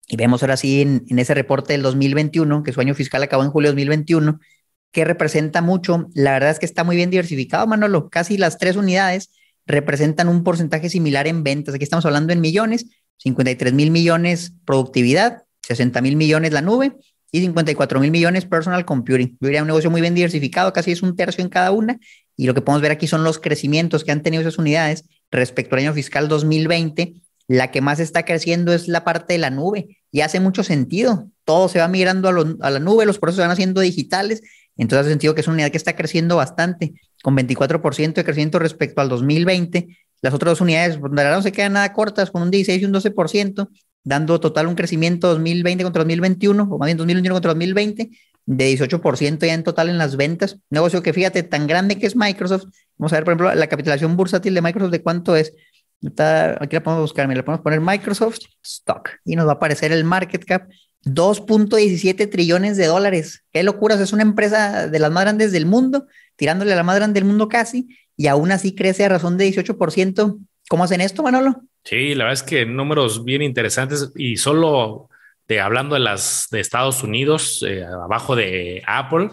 y 0.07 0.15
vemos 0.15 0.43
ahora 0.43 0.57
sí 0.57 0.81
en, 0.81 1.03
en 1.09 1.19
ese 1.19 1.33
reporte 1.33 1.73
del 1.73 1.81
2021, 1.81 2.63
que 2.63 2.71
su 2.71 2.79
año 2.79 2.95
fiscal 2.95 3.23
acabó 3.23 3.43
en 3.43 3.51
julio 3.51 3.69
de 3.69 3.73
2021, 3.73 4.39
que 4.91 5.05
representa 5.05 5.61
mucho. 5.61 6.09
La 6.13 6.33
verdad 6.33 6.51
es 6.51 6.59
que 6.59 6.65
está 6.65 6.83
muy 6.83 6.95
bien 6.95 7.09
diversificado, 7.09 7.67
Manolo. 7.67 8.09
Casi 8.09 8.37
las 8.37 8.57
tres 8.57 8.75
unidades 8.75 9.29
representan 9.71 10.27
un 10.27 10.43
porcentaje 10.43 10.89
similar 10.89 11.27
en 11.27 11.43
ventas. 11.43 11.73
Aquí 11.73 11.83
estamos 11.83 12.05
hablando 12.05 12.33
en 12.33 12.41
millones, 12.41 12.87
53 13.17 13.73
mil 13.73 13.91
millones 13.91 14.53
productividad, 14.65 15.43
60 15.63 16.01
mil 16.01 16.15
millones 16.15 16.51
la 16.51 16.61
nube 16.61 16.93
y 17.31 17.39
54 17.39 17.99
mil 17.99 18.11
millones 18.11 18.45
personal 18.45 18.85
computing. 18.85 19.37
Yo 19.39 19.47
diría 19.47 19.61
un 19.61 19.67
negocio 19.67 19.89
muy 19.89 20.01
bien 20.01 20.13
diversificado, 20.13 20.73
casi 20.73 20.91
es 20.91 21.01
un 21.01 21.15
tercio 21.15 21.43
en 21.43 21.49
cada 21.49 21.71
una. 21.71 21.99
Y 22.35 22.45
lo 22.45 22.53
que 22.53 22.61
podemos 22.61 22.81
ver 22.81 22.91
aquí 22.91 23.07
son 23.07 23.23
los 23.23 23.39
crecimientos 23.39 24.03
que 24.03 24.11
han 24.11 24.21
tenido 24.21 24.41
esas 24.41 24.57
unidades 24.57 25.05
respecto 25.31 25.75
al 25.75 25.83
año 25.83 25.93
fiscal 25.93 26.27
2020. 26.27 27.21
La 27.47 27.71
que 27.71 27.81
más 27.81 27.99
está 27.99 28.23
creciendo 28.23 28.73
es 28.73 28.87
la 28.87 29.03
parte 29.03 29.33
de 29.33 29.39
la 29.39 29.49
nube 29.49 29.99
y 30.11 30.21
hace 30.21 30.39
mucho 30.39 30.63
sentido. 30.63 31.29
Todo 31.45 31.69
se 31.69 31.79
va 31.79 31.87
migrando 31.87 32.29
a, 32.29 32.69
la 32.69 32.79
nube, 32.79 33.05
los 33.05 33.19
procesos 33.19 33.43
van 33.43 33.51
haciendo 33.51 33.81
digitales 33.81 34.41
entonces, 34.77 35.01
hace 35.01 35.09
sentido 35.11 35.35
que 35.35 35.41
es 35.41 35.47
una 35.47 35.55
unidad 35.55 35.71
que 35.71 35.77
está 35.77 35.95
creciendo 35.95 36.37
bastante, 36.37 36.93
con 37.23 37.35
24% 37.35 38.13
de 38.13 38.23
crecimiento 38.23 38.59
respecto 38.59 39.01
al 39.01 39.09
2020. 39.09 39.97
Las 40.21 40.33
otras 40.33 40.53
dos 40.53 40.61
unidades, 40.61 40.97
pues, 40.97 41.11
no 41.11 41.41
se 41.41 41.51
quedan 41.51 41.73
nada 41.73 41.93
cortas, 41.93 42.31
con 42.31 42.41
un 42.41 42.51
16 42.51 42.81
y 42.81 42.85
un 42.85 42.93
12%, 42.93 43.69
dando 44.03 44.39
total 44.39 44.67
un 44.67 44.75
crecimiento 44.75 45.27
2020 45.27 45.83
contra 45.83 45.99
2021, 46.01 46.63
o 46.63 46.77
más 46.77 46.87
bien 46.87 46.97
2021 46.97 47.35
contra 47.35 47.49
2020, 47.49 48.09
de 48.45 48.77
18% 48.77 49.45
ya 49.45 49.53
en 49.53 49.63
total 49.63 49.89
en 49.89 49.97
las 49.97 50.15
ventas. 50.15 50.57
Negocio 50.69 51.03
que 51.03 51.13
fíjate, 51.13 51.43
tan 51.43 51.67
grande 51.67 51.97
que 51.97 52.07
es 52.07 52.15
Microsoft. 52.15 52.65
Vamos 52.97 53.13
a 53.13 53.17
ver, 53.17 53.23
por 53.23 53.33
ejemplo, 53.33 53.53
la 53.53 53.67
capitalización 53.67 54.17
bursátil 54.17 54.53
de 54.53 54.61
Microsoft, 54.61 54.91
¿de 54.91 55.01
cuánto 55.01 55.35
es? 55.35 55.53
aquí 56.03 56.75
la 56.75 56.83
podemos 56.83 57.03
buscar, 57.03 57.29
le 57.29 57.43
podemos 57.43 57.63
poner 57.63 57.79
Microsoft 57.79 58.39
Stock 58.63 59.09
y 59.23 59.35
nos 59.35 59.45
va 59.45 59.51
a 59.51 59.55
aparecer 59.55 59.91
el 59.91 60.03
market 60.03 60.43
cap 60.45 60.67
2.17 61.05 62.29
trillones 62.29 62.77
de 62.77 62.85
dólares. 62.85 63.43
Qué 63.51 63.63
locuras, 63.63 63.99
es 63.99 64.13
una 64.13 64.23
empresa 64.23 64.87
de 64.87 64.99
las 64.99 65.11
más 65.11 65.23
grandes 65.23 65.51
del 65.51 65.65
mundo, 65.65 66.07
tirándole 66.35 66.73
a 66.73 66.75
la 66.75 66.83
más 66.83 66.95
grande 66.95 67.19
del 67.19 67.27
mundo 67.27 67.47
casi, 67.47 67.87
y 68.15 68.27
aún 68.27 68.51
así 68.51 68.75
crece 68.75 69.05
a 69.05 69.09
razón 69.09 69.37
de 69.37 69.47
18%. 69.51 70.39
¿Cómo 70.69 70.83
hacen 70.83 71.01
esto, 71.01 71.23
Manolo? 71.23 71.63
Sí, 71.83 72.13
la 72.13 72.25
verdad 72.25 72.43
es 72.43 72.49
que 72.49 72.65
números 72.65 73.23
bien 73.23 73.41
interesantes 73.41 74.11
y 74.15 74.37
solo 74.37 75.09
de, 75.47 75.59
hablando 75.59 75.95
de 75.95 76.01
las 76.01 76.47
de 76.51 76.59
Estados 76.59 77.03
Unidos, 77.03 77.65
eh, 77.67 77.83
abajo 77.83 78.35
de 78.35 78.83
Apple, 78.85 79.31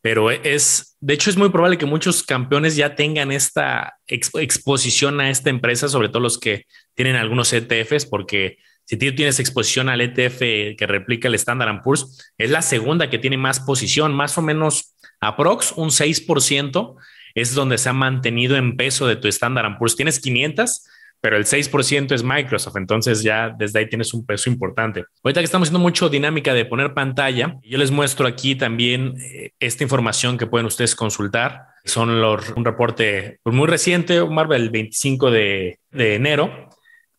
pero 0.00 0.30
es, 0.30 0.96
de 1.00 1.14
hecho, 1.14 1.30
es 1.30 1.36
muy 1.36 1.50
probable 1.50 1.78
que 1.78 1.86
muchos 1.86 2.22
campeones 2.22 2.76
ya 2.76 2.94
tengan 2.94 3.32
esta 3.32 3.98
exposición 4.06 5.20
a 5.20 5.30
esta 5.30 5.50
empresa, 5.50 5.88
sobre 5.88 6.08
todo 6.08 6.20
los 6.20 6.38
que 6.38 6.66
tienen 6.94 7.16
algunos 7.16 7.52
ETFs, 7.52 8.06
porque 8.06 8.58
si 8.88 8.96
tú 8.96 9.14
tienes 9.14 9.38
exposición 9.38 9.90
al 9.90 10.00
ETF 10.00 10.38
que 10.38 10.86
replica 10.86 11.28
el 11.28 11.34
Standard 11.34 11.82
Poor's, 11.82 12.32
es 12.38 12.50
la 12.50 12.62
segunda 12.62 13.10
que 13.10 13.18
tiene 13.18 13.36
más 13.36 13.60
posición, 13.60 14.14
más 14.14 14.38
o 14.38 14.42
menos 14.42 14.94
aprox, 15.20 15.72
un 15.76 15.90
6% 15.90 16.96
es 17.34 17.54
donde 17.54 17.76
se 17.76 17.90
ha 17.90 17.92
mantenido 17.92 18.56
en 18.56 18.78
peso 18.78 19.06
de 19.06 19.16
tu 19.16 19.28
Standard 19.28 19.76
Poor's. 19.76 19.94
Tienes 19.94 20.18
500, 20.20 20.86
pero 21.20 21.36
el 21.36 21.44
6% 21.44 22.12
es 22.12 22.22
Microsoft, 22.22 22.76
entonces 22.76 23.22
ya 23.22 23.54
desde 23.58 23.80
ahí 23.80 23.90
tienes 23.90 24.14
un 24.14 24.24
peso 24.24 24.48
importante. 24.48 25.04
Ahorita 25.22 25.42
que 25.42 25.44
estamos 25.44 25.68
haciendo 25.68 25.80
mucho 25.80 26.08
dinámica 26.08 26.54
de 26.54 26.64
poner 26.64 26.94
pantalla, 26.94 27.58
yo 27.62 27.76
les 27.76 27.90
muestro 27.90 28.26
aquí 28.26 28.54
también 28.54 29.16
eh, 29.20 29.50
esta 29.60 29.84
información 29.84 30.38
que 30.38 30.46
pueden 30.46 30.66
ustedes 30.66 30.94
consultar. 30.94 31.66
Son 31.84 32.22
los, 32.22 32.48
un 32.56 32.64
reporte 32.64 33.40
muy 33.44 33.66
reciente, 33.66 34.24
Marvel, 34.24 34.62
el 34.62 34.70
25 34.70 35.30
de, 35.30 35.78
de 35.90 36.14
enero. 36.14 36.70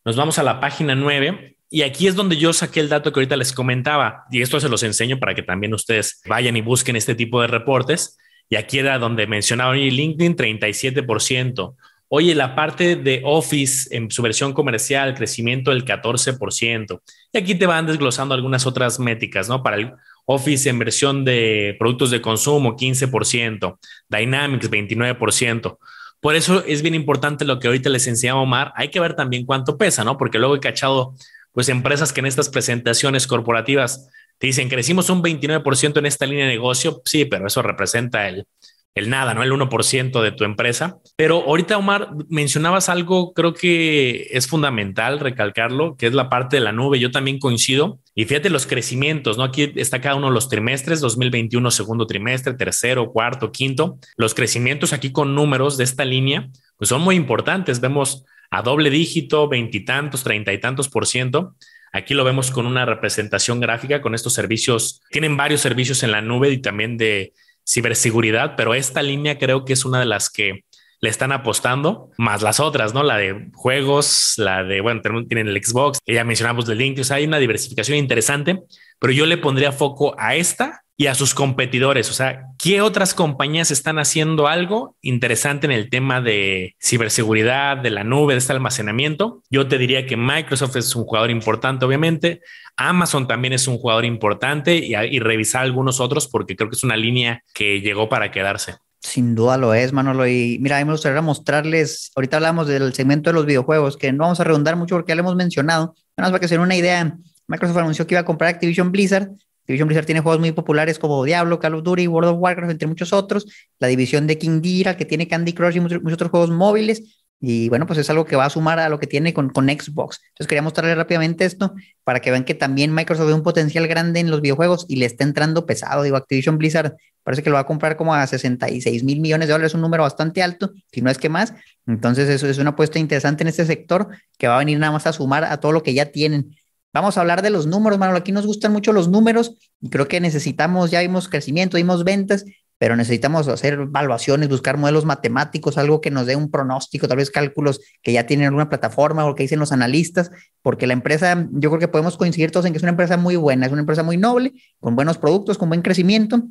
Nos 0.04 0.16
vamos 0.16 0.40
a 0.40 0.44
la 0.44 0.60
página 0.60 0.96
9 0.96 1.58
y 1.70 1.84
aquí 1.84 2.08
es 2.08 2.16
donde 2.16 2.38
yo 2.38 2.52
saqué 2.52 2.80
el 2.80 2.90
dato 2.90 3.12
que 3.12 3.20
ahorita 3.20 3.38
les 3.38 3.54
comentaba, 3.54 4.26
y 4.32 4.42
esto 4.42 4.60
se 4.60 4.70
los 4.70 4.84
enseño 4.84 5.20
para 5.20 5.36
que 5.36 5.44
también 5.44 5.74
ustedes 5.74 6.22
vayan 6.26 6.58
y 6.58 6.62
busquen 6.62 6.96
este 6.96 7.16
tipo 7.16 7.42
de 7.42 7.48
reportes. 7.48 8.18
Y 8.50 8.56
aquí 8.56 8.80
era 8.80 8.98
donde 8.98 9.28
mencionaba 9.28 9.76
LinkedIn 9.76 10.36
37%. 10.36 11.76
Oye, 12.08 12.34
la 12.34 12.56
parte 12.56 12.96
de 12.96 13.22
Office 13.24 13.96
en 13.96 14.10
su 14.10 14.24
versión 14.24 14.54
comercial, 14.54 15.14
crecimiento 15.14 15.70
del 15.70 15.86
14%. 15.86 17.02
Y 17.32 17.38
aquí 17.38 17.54
te 17.54 17.68
van 17.68 17.86
desglosando 17.86 18.34
algunas 18.34 18.66
otras 18.66 19.00
métricas, 19.00 19.48
¿no? 19.48 19.62
Para 19.62 19.76
el 19.76 19.94
Office 20.26 20.68
en 20.68 20.80
versión 20.80 21.24
de 21.24 21.76
productos 21.78 22.10
de 22.10 22.22
consumo, 22.22 22.76
15%, 22.76 23.78
Dynamics, 24.10 24.72
29%. 24.72 25.78
Por 26.20 26.36
eso 26.36 26.64
es 26.66 26.82
bien 26.82 26.96
importante 26.96 27.46
lo 27.46 27.60
que 27.60 27.68
ahorita 27.68 27.90
les 27.90 28.08
enseñaba 28.08 28.42
Omar. 28.42 28.74
Hay 28.76 28.90
que 28.90 29.00
ver 29.00 29.16
también 29.16 29.46
cuánto 29.46 29.78
pesa, 29.78 30.04
¿no? 30.04 30.18
Porque 30.18 30.40
luego 30.40 30.56
he 30.56 30.60
cachado 30.60 31.14
pues 31.60 31.68
empresas 31.68 32.14
que 32.14 32.22
en 32.22 32.26
estas 32.26 32.48
presentaciones 32.48 33.28
corporativas 33.28 34.08
te 34.38 34.48
dicen 34.48 34.70
crecimos 34.70 35.10
un 35.10 35.22
29% 35.22 35.98
en 35.98 36.06
esta 36.06 36.26
línea 36.26 36.46
de 36.46 36.52
negocio. 36.52 37.02
Sí, 37.04 37.26
pero 37.26 37.48
eso 37.48 37.62
representa 37.62 38.30
el, 38.30 38.48
el 38.96 39.10
nada, 39.10 39.34
¿no? 39.34 39.44
El 39.44 39.52
1% 39.52 40.22
de 40.22 40.32
tu 40.32 40.46
empresa. 40.46 41.00
Pero 41.18 41.44
ahorita, 41.46 41.78
Omar, 41.78 42.12
mencionabas 42.30 42.88
algo, 42.88 43.34
creo 43.34 43.54
que 43.54 44.30
es 44.32 44.48
fundamental 44.48 45.20
recalcarlo, 45.20 45.98
que 45.98 46.08
es 46.08 46.14
la 46.14 46.30
parte 46.30 46.56
de 46.56 46.62
la 46.62 46.72
nube. 46.72 46.98
Yo 46.98 47.12
también 47.12 47.40
coincido. 47.40 48.00
Y 48.16 48.24
fíjate 48.24 48.50
los 48.50 48.66
crecimientos, 48.66 49.38
¿no? 49.38 49.44
Aquí 49.44 49.74
está 49.76 50.00
cada 50.00 50.16
uno 50.16 50.28
de 50.28 50.34
los 50.36 50.48
trimestres, 50.48 51.02
2021, 51.02 51.72
segundo 51.72 52.08
trimestre, 52.08 52.54
tercero, 52.54 53.12
cuarto, 53.12 53.52
quinto. 53.52 54.00
Los 54.16 54.34
crecimientos 54.34 54.94
aquí 54.94 55.12
con 55.12 55.36
números 55.36 55.76
de 55.76 55.84
esta 55.84 56.06
línea, 56.06 56.48
pues 56.78 56.88
son 56.88 57.02
muy 57.02 57.18
importantes. 57.18 57.82
Vemos 57.82 58.24
a 58.52 58.62
doble 58.62 58.90
dígito, 58.90 59.48
veintitantos, 59.48 60.24
treinta 60.24 60.54
y 60.54 60.60
tantos 60.60 60.90
por 60.90 61.06
ciento. 61.06 61.56
Aquí 61.92 62.14
lo 62.14 62.24
vemos 62.24 62.52
con 62.52 62.66
una 62.66 62.86
representación 62.86 63.60
gráfica 63.60 64.02
con 64.02 64.14
estos 64.14 64.34
servicios. 64.34 65.02
Tienen 65.10 65.38
varios 65.38 65.62
servicios 65.62 66.04
en 66.04 66.12
la 66.12 66.22
nube 66.22 66.50
y 66.52 66.60
también 66.60 66.98
de 66.98 67.34
ciberseguridad, 67.68 68.56
pero 68.56 68.74
esta 68.74 69.02
línea 69.02 69.38
creo 69.38 69.66
que 69.66 69.74
es 69.74 69.86
una 69.86 70.00
de 70.00 70.06
las 70.06 70.30
que 70.30 70.64
le 71.02 71.10
están 71.10 71.32
apostando, 71.32 72.12
más 72.18 72.42
las 72.42 72.60
otras, 72.60 72.94
¿no? 72.94 73.04
La 73.04 73.18
de 73.18 73.50
juegos, 73.54 74.34
la 74.38 74.64
de, 74.64 74.82
bueno, 74.82 75.02
tienen 75.28 75.48
el 75.48 75.64
Xbox, 75.64 76.00
ya 76.06 76.24
mencionamos 76.24 76.68
el 76.70 76.78
Link, 76.78 77.00
o 77.00 77.04
sea, 77.04 77.18
hay 77.18 77.26
una 77.26 77.40
diversificación 77.40 77.98
interesante, 77.98 78.62
pero 79.00 79.14
yo 79.14 79.26
le 79.26 79.38
pondría 79.38 79.72
foco 79.72 80.16
a 80.18 80.36
esta 80.36 80.84
y 81.00 81.08
a 81.08 81.16
sus 81.16 81.34
competidores. 81.34 82.10
O 82.10 82.14
sea, 82.14 82.48
¿qué 82.62 82.82
otras 82.82 83.14
compañías 83.14 83.72
están 83.72 84.00
haciendo 84.00 84.48
algo 84.48 84.98
interesante 85.02 85.66
en 85.66 85.72
el 85.72 85.90
tema 85.90 86.20
de 86.20 86.76
ciberseguridad, 86.78 87.78
de 87.78 87.90
la 87.90 88.04
nube, 88.04 88.34
de 88.34 88.40
este 88.40 88.52
almacenamiento? 88.52 89.42
Yo 89.50 89.70
te 89.70 89.78
diría 89.78 90.06
que 90.06 90.18
Microsoft 90.18 90.76
es 90.76 90.94
un 90.98 91.06
jugador 91.06 91.32
importante, 91.32 91.86
obviamente. 91.86 92.42
Amazon 92.76 93.28
también 93.28 93.54
es 93.54 93.66
un 93.70 93.78
jugador 93.78 94.04
importante 94.04 94.76
y, 94.76 95.20
revisar 95.20 95.64
algunos 95.64 96.02
otros 96.02 96.28
porque 96.28 96.58
creo 96.58 96.70
que 96.70 96.76
es 96.76 96.84
una 96.84 96.98
línea 96.98 97.44
que 97.54 97.80
llegó 97.80 98.10
para 98.10 98.30
quedarse. 98.30 98.76
Sin 99.02 99.34
duda 99.36 99.58
lo 99.58 99.74
es, 99.74 99.94
Manolo. 99.94 100.28
Y 100.28 100.60
mira, 100.62 100.78
a 100.78 100.80
mí 100.80 100.86
me 100.86 100.92
gustaría 100.92 101.22
mostrarles, 101.22 102.12
ahorita 102.16 102.38
hablamos 102.38 102.68
del 102.68 102.94
segmento 102.94 103.30
de 103.30 103.34
los 103.34 103.46
videojuegos, 103.46 103.98
que 103.98 104.12
no 104.12 104.26
vamos 104.26 104.40
a 104.40 104.44
redundar 104.44 104.76
mucho 104.76 104.96
porque 104.96 105.12
ya 105.12 105.16
lo 105.16 105.22
hemos 105.22 105.36
mencionado, 105.36 105.96
nada 106.18 106.30
más 106.30 106.32
para 106.32 106.40
que 106.40 106.48
se 106.48 106.56
den 106.56 106.62
una 106.62 106.76
idea. 106.76 107.18
Microsoft 107.48 107.78
anunció 107.78 108.06
que 108.06 108.16
iba 108.16 108.22
a 108.22 108.26
comprar 108.26 108.54
Activision 108.54 108.92
Blizzard, 108.92 109.32
Activision 109.70 109.88
Blizzard 109.88 110.08
tiene 110.08 110.22
juegos 110.22 110.40
muy 110.40 110.52
populares 110.52 110.98
como 110.98 111.24
Diablo, 111.24 111.60
Call 111.60 111.76
of 111.76 111.84
Duty, 111.84 112.08
World 112.08 112.32
of 112.32 112.38
Warcraft, 112.40 112.72
entre 112.72 112.88
muchos 112.88 113.14
otros. 113.14 113.46
La 113.78 113.88
división 113.88 114.26
de 114.26 114.40
King 114.40 114.62
que 114.62 115.06
tiene 115.06 115.28
Candy 115.28 115.54
Crush 115.54 115.76
y 115.76 115.80
muchos, 115.80 116.00
otros 116.12 116.32
juegos 116.32 116.50
móviles. 116.50 117.19
Y 117.42 117.70
bueno, 117.70 117.88
pues 117.88 118.00
es 118.00 118.10
algo 118.10 118.26
que 118.26 118.36
va 118.36 118.46
a 118.46 118.50
sumar 118.50 118.80
a 118.80 118.90
lo 118.90 119.00
que 119.00 119.08
tiene 119.08 119.34
con, 119.34 119.50
con 119.50 119.68
Xbox. 119.68 120.20
Entonces 120.30 120.48
quería 120.48 120.62
mostrarles 120.62 120.98
rápidamente 120.98 121.46
esto 121.46 121.74
para 122.04 122.20
que 122.20 122.32
vean 122.32 122.44
que 122.44 122.54
también 122.54 122.94
Microsoft 122.94 123.28
ve 123.28 123.34
un 123.34 123.44
potencial 123.44 123.88
grande 123.88 124.20
en 124.20 124.30
los 124.30 124.42
videojuegos 124.42 124.86
y 124.90 124.98
le 124.98 125.06
está 125.06 125.24
entrando 125.24 125.66
pesado. 125.66 126.04
Digo, 126.04 126.18
Activision 126.18 126.58
Blizzard 126.58 126.98
parece 127.24 127.42
que 127.42 127.50
lo 127.50 127.54
va 127.54 127.62
a 127.62 127.66
comprar 127.66 127.96
como 127.96 128.14
a 128.14 128.28
66 128.28 129.04
mil 129.04 129.22
millones 129.22 129.48
de 129.48 129.54
dólares, 129.54 129.74
un 129.74 129.82
número 129.82 130.04
bastante 130.04 130.44
alto, 130.44 130.72
si 130.92 131.02
no 131.02 131.10
es 131.10 131.18
que 131.18 131.30
más. 131.30 131.54
Entonces 131.88 132.28
eso 132.28 132.48
es 132.48 132.58
una 132.58 132.72
apuesta 132.72 133.00
interesante 133.00 133.44
en 133.44 133.48
este 133.48 133.66
sector 133.66 134.10
que 134.38 134.48
va 134.48 134.56
a 134.56 134.60
venir 134.60 134.78
nada 134.78 134.92
más 134.92 135.08
a 135.08 135.14
sumar 135.14 135.46
a 135.46 135.58
todo 135.58 135.72
lo 135.72 135.82
que 135.82 135.94
ya 135.94 136.08
tienen. 136.08 136.56
Vamos 136.92 137.18
a 137.18 137.22
hablar 137.22 137.42
de 137.42 137.52
los 137.52 137.68
números, 137.68 138.00
Manuel. 138.00 138.20
Aquí 138.20 138.32
nos 138.32 138.48
gustan 138.48 138.74
mucho 138.74 138.92
los 138.92 139.08
números 139.08 139.56
y 139.80 139.90
creo 139.90 140.08
que 140.08 140.20
necesitamos, 140.20 140.92
ya 140.92 141.02
vimos 141.02 141.30
crecimiento, 141.30 141.78
vimos 141.78 142.04
ventas, 142.04 142.46
pero 142.80 142.96
necesitamos 142.96 143.48
hacer 143.50 143.74
evaluaciones, 143.74 144.48
buscar 144.50 144.78
modelos 144.78 145.06
matemáticos, 145.06 145.78
algo 145.78 146.00
que 146.00 146.10
nos 146.10 146.26
dé 146.26 146.36
un 146.38 146.50
pronóstico, 146.50 147.08
tal 147.08 147.18
vez 147.18 147.30
cálculos 147.30 147.82
que 148.02 148.14
ya 148.14 148.26
tienen 148.26 148.48
alguna 148.48 148.70
plataforma 148.70 149.26
o 149.26 149.36
que 149.36 149.44
dicen 149.44 149.60
los 149.60 149.74
analistas, 149.74 150.32
porque 150.62 150.88
la 150.88 150.94
empresa, 150.94 151.48
yo 151.52 151.70
creo 151.70 151.80
que 151.80 151.90
podemos 151.90 152.18
coincidir 152.18 152.52
todos 152.52 152.66
en 152.66 152.72
que 152.72 152.78
es 152.78 152.84
una 152.84 152.92
empresa 152.92 153.18
muy 153.18 153.36
buena, 153.36 153.66
es 153.66 153.72
una 153.72 153.82
empresa 153.82 154.02
muy 154.02 154.16
noble, 154.16 154.54
con 154.80 154.96
buenos 154.96 155.18
productos, 155.18 155.58
con 155.58 155.68
buen 155.68 155.82
crecimiento, 155.82 156.42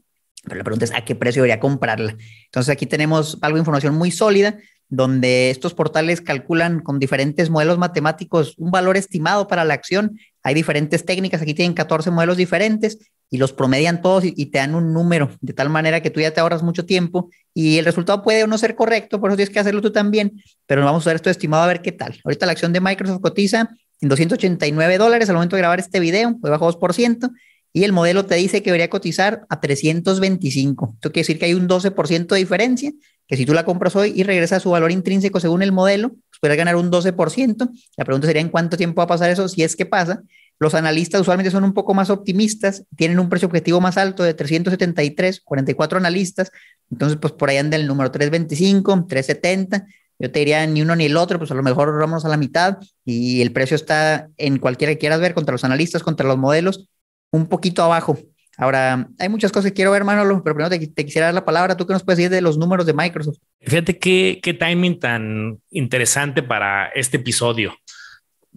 pero 0.45 0.57
la 0.57 0.65
pregunta 0.65 0.85
es 0.85 0.95
a 0.95 1.03
qué 1.05 1.15
precio 1.15 1.43
debería 1.43 1.61
comprarla. 1.61 2.15
Entonces 2.45 2.71
aquí 2.71 2.85
tenemos 2.85 3.39
algo 3.41 3.57
de 3.57 3.61
información 3.61 3.95
muy 3.95 4.11
sólida 4.11 4.59
donde 4.91 5.51
estos 5.51 5.75
portales 5.75 6.21
calculan 6.21 6.81
con 6.81 6.99
diferentes 6.99 7.51
modelos 7.51 7.79
matemáticos 7.79 8.55
un 8.57 8.71
valor 8.71 8.97
estimado 8.97 9.47
para 9.47 9.65
la 9.65 9.75
acción. 9.75 10.19
Hay 10.43 10.55
diferentes 10.55 11.05
técnicas, 11.05 11.43
aquí 11.43 11.55
tienen 11.55 11.75
14 11.75 12.11
modelos 12.11 12.37
diferentes 12.37 12.99
y 13.31 13.39
los 13.39 13.53
promedian 13.53 14.01
todos 14.01 14.25
y, 14.25 14.47
te 14.47 14.59
dan 14.59 14.75
un 14.75 14.93
número, 14.93 15.31
de 15.41 15.53
tal 15.53 15.69
manera 15.69 16.01
que 16.01 16.11
tú 16.11 16.21
ya 16.21 16.33
te 16.33 16.41
ahorras 16.41 16.63
mucho 16.63 16.87
tiempo 16.87 17.31
y 17.53 17.79
el 17.79 17.85
resultado 17.85 18.23
puede 18.23 18.47
no 18.47 18.57
ser 18.57 18.75
correcto, 18.75 19.21
por 19.21 19.31
eso 19.31 19.37
tienes 19.37 19.53
que 19.53 19.61
hacerlo 19.61 19.83
tú 19.83 19.93
también, 19.93 20.43
pero 20.67 20.85
vamos 20.85 21.07
a 21.07 21.11
ver 21.11 21.17
esto 21.17 21.31
estimado 21.31 21.63
a 21.63 21.67
ver 21.67 21.83
qué 21.83 21.93
tal. 21.93 22.19
Ahorita 22.25 22.47
la 22.47 22.53
acción 22.53 22.73
de 22.73 22.81
Microsoft 22.81 23.21
cotiza 23.21 23.69
en 24.01 24.09
289 24.09 24.99
dólares 24.99 25.29
al 25.29 25.35
momento 25.35 25.57
de 25.57 25.63
grabar 25.63 25.79
este 25.79 26.01
video, 26.01 26.37
pues 26.41 26.51
bajo 26.51 26.73
2%, 26.73 27.31
y 27.73 27.85
el 27.85 27.93
modelo 27.93 28.25
te 28.25 28.37
dice 28.37 28.63
que 28.63 28.71
debería 28.71 28.89
cotizar 28.89 29.45
a 29.49 29.61
325. 29.61 30.93
Esto 30.95 31.13
quiere 31.13 31.21
decir 31.21 31.39
que 31.39 31.47
hay 31.47 31.55
un 31.55 31.69
12% 31.69 32.27
de 32.27 32.39
diferencia, 32.39 32.93
que 33.27 33.37
si 33.37 33.45
tú 33.45 33.53
la 33.53 33.65
compras 33.65 33.95
hoy 33.95 34.13
y 34.17 34.23
regresa 34.23 34.57
a 34.57 34.61
su 34.61 34.71
valor 34.71 34.91
intrínseco 34.91 35.39
según 35.39 35.63
el 35.63 35.71
modelo, 35.71 36.09
pues 36.09 36.41
puedes 36.41 36.57
ganar 36.57 36.77
un 36.77 36.91
12%. 36.91 37.71
La 37.97 38.05
pregunta 38.05 38.27
sería 38.27 38.41
en 38.41 38.49
cuánto 38.49 38.77
tiempo 38.77 39.01
va 39.01 39.05
a 39.05 39.09
pasar 39.09 39.31
eso, 39.31 39.49
si 39.49 39.63
es 39.63 39.77
que 39.77 39.85
pasa. 39.85 40.23
Los 40.59 40.75
analistas 40.75 41.21
usualmente 41.21 41.51
son 41.51 41.65
un 41.65 41.73
poco 41.73 41.95
más 41.95 42.11
optimistas, 42.11 42.85
tienen 42.97 43.21
un 43.21 43.29
precio 43.29 43.47
objetivo 43.47 43.81
más 43.81 43.97
alto 43.97 44.25
de 44.25 44.35
373, 44.35 45.41
44 45.41 45.99
analistas, 45.99 46.51
entonces 46.91 47.19
pues 47.21 47.33
por 47.33 47.49
ahí 47.49 47.59
anda 47.59 47.77
el 47.77 47.87
número 47.87 48.11
325, 48.11 49.07
370. 49.09 49.87
Yo 50.19 50.33
te 50.33 50.41
diría 50.41 50.67
ni 50.67 50.83
uno 50.83 50.97
ni 50.97 51.05
el 51.05 51.17
otro, 51.17 51.39
pues 51.39 51.53
a 51.53 51.55
lo 51.55 51.63
mejor 51.63 51.97
vamos 52.01 52.25
a 52.25 52.29
la 52.29 52.37
mitad 52.37 52.79
y 53.05 53.41
el 53.41 53.53
precio 53.53 53.77
está 53.77 54.29
en 54.37 54.59
cualquiera 54.59 54.93
que 54.93 54.99
quieras 54.99 55.21
ver 55.21 55.33
contra 55.33 55.53
los 55.53 55.63
analistas, 55.63 56.03
contra 56.03 56.27
los 56.27 56.39
modelos, 56.39 56.89
un 57.31 57.47
poquito 57.47 57.85
abajo. 57.85 58.19
Ahora, 58.57 59.09
hay 59.21 59.29
muchas 59.29 59.53
cosas 59.53 59.71
que 59.71 59.77
quiero 59.77 59.93
ver, 59.93 60.03
Manolo, 60.03 60.43
pero 60.43 60.57
primero 60.57 60.71
te, 60.71 61.05
quisiera 61.05 61.27
dar 61.27 61.35
la 61.35 61.45
palabra. 61.45 61.77
¿Tú 61.77 61.87
qué 61.87 61.93
nos 61.93 62.03
puedes 62.03 62.17
decir 62.17 62.31
de 62.31 62.41
los 62.41 62.59
números 62.59 62.85
de 62.85 62.95
Microsoft? 62.95 63.39
Fíjate 63.61 63.97
qué 64.01 64.57
timing 64.59 64.99
tan 64.99 65.61
interesante 65.71 66.43
para 66.43 66.89
este 66.89 67.19
episodio. 67.19 67.73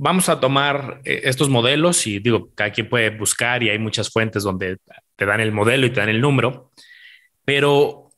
Vamos 0.03 0.29
a 0.29 0.39
tomar 0.39 0.99
eh, 1.05 1.21
estos 1.25 1.47
modelos 1.47 2.07
y 2.07 2.17
digo, 2.17 2.49
cada 2.55 2.71
quien 2.71 2.89
puede 2.89 3.11
buscar 3.11 3.61
y 3.61 3.69
hay 3.69 3.77
muchas 3.77 4.09
fuentes 4.09 4.41
donde 4.41 4.77
te 5.15 5.25
dan 5.27 5.41
el 5.41 5.51
modelo 5.51 5.85
y 5.85 5.91
te 5.91 5.99
dan 5.99 6.09
el 6.09 6.21
número, 6.21 6.71
pero 7.45 8.09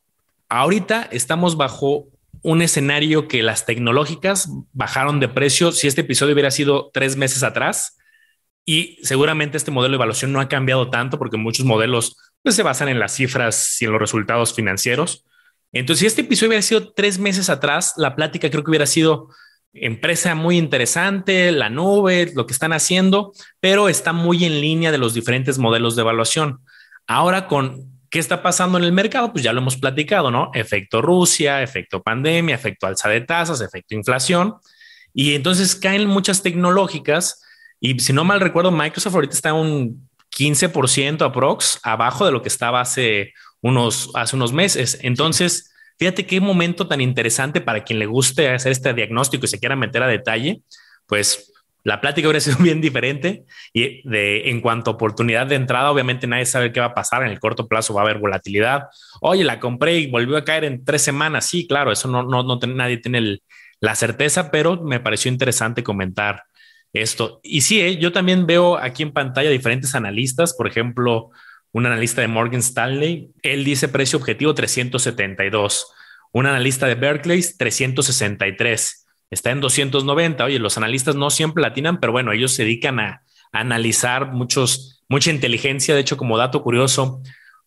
ahorita 0.48 1.10
estamos 1.12 1.58
bajo 1.58 2.08
un 2.42 2.62
escenario 2.62 3.28
que 3.28 3.44
las 3.44 3.66
tecnológicas 3.66 4.48
bajaron 4.72 5.20
de 5.20 5.28
precio. 5.28 5.74
Si 5.74 5.90
este 5.90 6.02
episodio 6.02 6.32
hubiera 6.32 6.52
sido 6.52 6.90
tres 6.94 7.18
meses 7.18 7.44
atrás, 7.44 7.98
y 8.66 8.98
seguramente 9.04 9.58
este 9.58 9.72
modelo 9.72 9.92
de 9.92 9.96
evaluación 9.98 10.32
no 10.32 10.40
ha 10.40 10.48
cambiado 10.48 10.90
tanto 10.90 11.20
porque 11.20 11.36
muchos 11.36 11.66
modelos 11.66 12.16
pues, 12.44 12.56
se 12.56 12.64
basan 12.64 12.88
en 12.88 12.98
las 12.98 13.14
cifras 13.14 13.82
y 13.82 13.84
en 13.84 13.92
los 13.92 14.00
resultados 14.00 14.54
financieros. 14.54 15.26
Entonces, 15.74 16.00
si 16.00 16.06
este 16.06 16.22
episodio 16.22 16.52
hubiera 16.52 16.62
sido 16.62 16.94
tres 16.94 17.20
meses 17.20 17.50
atrás, 17.50 17.96
la 17.98 18.16
plática 18.16 18.50
creo 18.50 18.64
que 18.64 18.72
hubiera 18.72 18.86
sido 18.86 19.28
empresa 19.74 20.36
muy 20.36 20.58
interesante, 20.58 21.52
la 21.52 21.70
nube, 21.70 22.32
lo 22.36 22.46
que 22.46 22.54
están 22.54 22.74
haciendo, 22.74 23.34
pero 23.60 23.90
está 23.90 24.14
muy 24.14 24.46
en 24.46 24.62
línea 24.62 24.92
de 24.92 24.98
los 24.98 25.14
diferentes 25.14 25.58
modelos 25.58 25.96
de 25.96 26.02
evaluación. 26.02 26.60
Ahora 27.08 27.48
con 27.48 27.94
¿Qué 28.14 28.20
está 28.20 28.44
pasando 28.44 28.78
en 28.78 28.84
el 28.84 28.92
mercado? 28.92 29.32
Pues 29.32 29.44
ya 29.44 29.54
lo 29.54 29.62
hemos 29.62 29.76
platicado, 29.76 30.30
¿no? 30.30 30.52
Efecto 30.54 31.02
Rusia, 31.02 31.64
efecto 31.64 32.04
pandemia, 32.04 32.54
efecto 32.54 32.86
alza 32.86 33.10
de 33.10 33.22
tasas, 33.22 33.60
efecto 33.60 33.96
inflación. 33.96 34.54
Y 35.16 35.34
entonces 35.34 35.76
caen 35.76 36.08
muchas 36.08 36.44
tecnológicas. 36.44 37.42
Y 37.80 38.00
si 38.02 38.14
no 38.14 38.24
mal 38.24 38.40
recuerdo, 38.40 38.70
Microsoft 38.70 39.16
ahorita 39.16 39.34
está 39.34 39.54
un 39.54 40.08
15% 40.30 41.26
aprox 41.26 41.80
abajo 41.82 42.24
de 42.28 42.32
lo 42.32 42.44
que 42.44 42.50
estaba 42.50 42.82
hace 42.82 43.34
unos, 43.62 44.12
hace 44.14 44.36
unos 44.36 44.54
meses. 44.54 45.00
Entonces, 45.02 45.73
fíjate 45.98 46.26
qué 46.26 46.40
momento 46.40 46.88
tan 46.88 47.02
interesante 47.02 47.62
para 47.62 47.84
quien 47.84 48.00
le 48.00 48.06
guste 48.06 48.50
hacer 48.50 48.72
este 48.72 48.94
diagnóstico 48.94 49.46
y 49.46 49.50
se 49.50 49.60
quiera 49.60 49.76
meter 49.76 50.04
a 50.04 50.08
detalle. 50.08 50.62
Pues 51.06 51.54
la 51.84 52.00
plática 52.02 52.28
hubiera 52.28 52.40
sido 52.42 52.58
bien 52.58 52.82
diferente 52.82 53.46
y 53.74 54.08
de, 54.08 54.50
en 54.50 54.62
cuanto 54.62 54.92
a 54.92 54.94
oportunidad 54.94 55.48
de 55.48 55.56
entrada, 55.56 55.92
obviamente 55.92 56.28
nadie 56.28 56.46
sabe 56.46 56.72
qué 56.72 56.80
va 56.80 56.88
a 56.88 56.94
pasar. 56.94 57.24
En 57.24 57.30
el 57.30 57.40
corto 57.40 57.68
plazo 57.68 57.94
va 57.94 58.02
a 58.02 58.04
haber 58.06 58.20
volatilidad. 58.20 58.88
Oye, 59.22 59.44
la 59.44 59.60
compré 59.60 59.98
y 60.00 60.08
volvió 60.08 60.38
a 60.38 60.46
caer 60.46 60.64
en 60.64 60.84
tres 60.84 61.02
semanas. 61.02 61.46
Sí, 61.46 61.68
claro, 61.68 61.92
eso 61.92 62.08
no, 62.08 62.24
no, 62.24 62.44
no 62.44 62.60
nadie 62.68 62.98
tiene 62.98 63.40
la 63.80 63.96
certeza, 63.96 64.50
pero 64.50 64.82
me 64.82 65.00
pareció 65.00 65.30
interesante 65.30 65.84
comentar 65.84 66.44
esto. 66.94 67.40
Y 67.44 67.62
sí, 67.62 67.82
¿eh? 67.82 67.98
yo 67.98 68.12
también 68.12 68.46
veo 68.46 68.78
aquí 68.78 69.04
en 69.04 69.12
pantalla 69.12 69.50
diferentes 69.50 69.96
analistas, 69.96 70.54
por 70.54 70.68
ejemplo, 70.68 71.32
un 71.74 71.86
analista 71.86 72.22
de 72.22 72.28
Morgan 72.28 72.62
Stanley, 72.62 73.32
él 73.42 73.66
dice 73.66 73.90
precio 73.90 74.18
objetivo 74.18 74.54
372, 74.54 75.88
un 76.32 76.46
analista 76.46 76.88
de 76.88 76.96
Berkeley 76.96 77.44
363 77.58 79.06
está 79.30 79.52
en 79.52 79.62
290. 79.62 80.44
Oye, 80.46 80.60
los 80.60 80.78
analistas 80.78 81.16
no 81.16 81.30
siempre 81.30 81.62
latinan, 81.62 82.00
pero 82.00 82.14
bueno, 82.14 82.32
ellos 82.32 82.54
se 82.54 82.64
dedican 82.64 83.00
a, 83.00 83.24
analizar 83.52 84.32
muchos, 84.32 85.04
mucha 85.08 85.30
inteligencia. 85.30 85.94
De 85.94 86.02
hecho, 86.02 86.18
como 86.18 86.40
dato 86.40 86.64
curioso, 86.64 87.22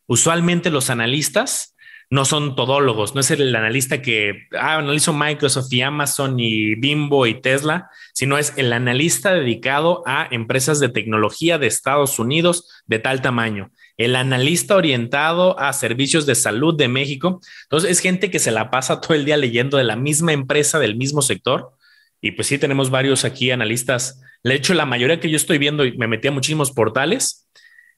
usualmente 0.09 0.71
los 0.71 0.91
analistas 0.91 1.76
no 2.09 2.25
son 2.25 2.55
todólogos, 2.55 3.15
no 3.15 3.21
es 3.21 3.31
el 3.31 3.55
analista 3.55 4.01
que 4.01 4.47
ah, 4.59 4.77
analizo 4.77 5.13
Microsoft 5.13 5.73
y 5.73 5.83
Amazon 5.83 6.39
y 6.39 6.75
Bimbo 6.77 7.27
y 7.27 7.41
Tesla, 7.41 7.91
sino 8.15 8.39
es 8.39 8.53
el 8.57 8.73
analista 8.73 9.35
dedicado 9.35 10.03
a 10.07 10.29
empresas 10.31 10.79
de 10.79 10.89
tecnología 10.89 11.59
de 11.59 11.67
Estados 11.67 12.19
Unidos 12.19 12.69
de 12.87 12.99
tal 13.01 13.23
tamaño 13.23 13.71
el 13.97 14.15
analista 14.15 14.77
orientado 14.77 15.59
a 15.59 15.73
servicios 15.73 16.27
de 16.27 16.35
salud 16.35 16.77
de 16.77 16.89
México. 16.89 17.41
Entonces, 17.63 17.91
es 17.91 18.01
gente 18.01 18.31
que 18.31 18.39
se 18.39 18.51
la 18.51 18.71
pasa 18.71 19.01
todo 19.01 19.15
el 19.15 19.25
día 19.25 19.37
leyendo 19.37 19.79
de 19.79 19.85
la 19.85 19.97
misma 19.97 20.33
empresa, 20.33 20.79
del 20.79 20.97
mismo 20.97 21.23
sector. 21.23 21.73
Y 22.21 22.33
pues 22.33 22.49
sí, 22.49 22.59
tenemos 22.59 22.91
varios 22.91 23.25
aquí 23.25 23.51
analistas. 23.51 24.21
De 24.45 24.55
hecho, 24.55 24.75
la 24.75 24.87
mayoría 24.87 25.21
que 25.21 25.31
yo 25.31 25.37
estoy 25.37 25.59
viendo, 25.59 25.85
y 25.85 25.97
me 25.97 26.09
metí 26.09 26.29
a 26.29 26.33
muchísimos 26.33 26.73
portales, 26.73 27.49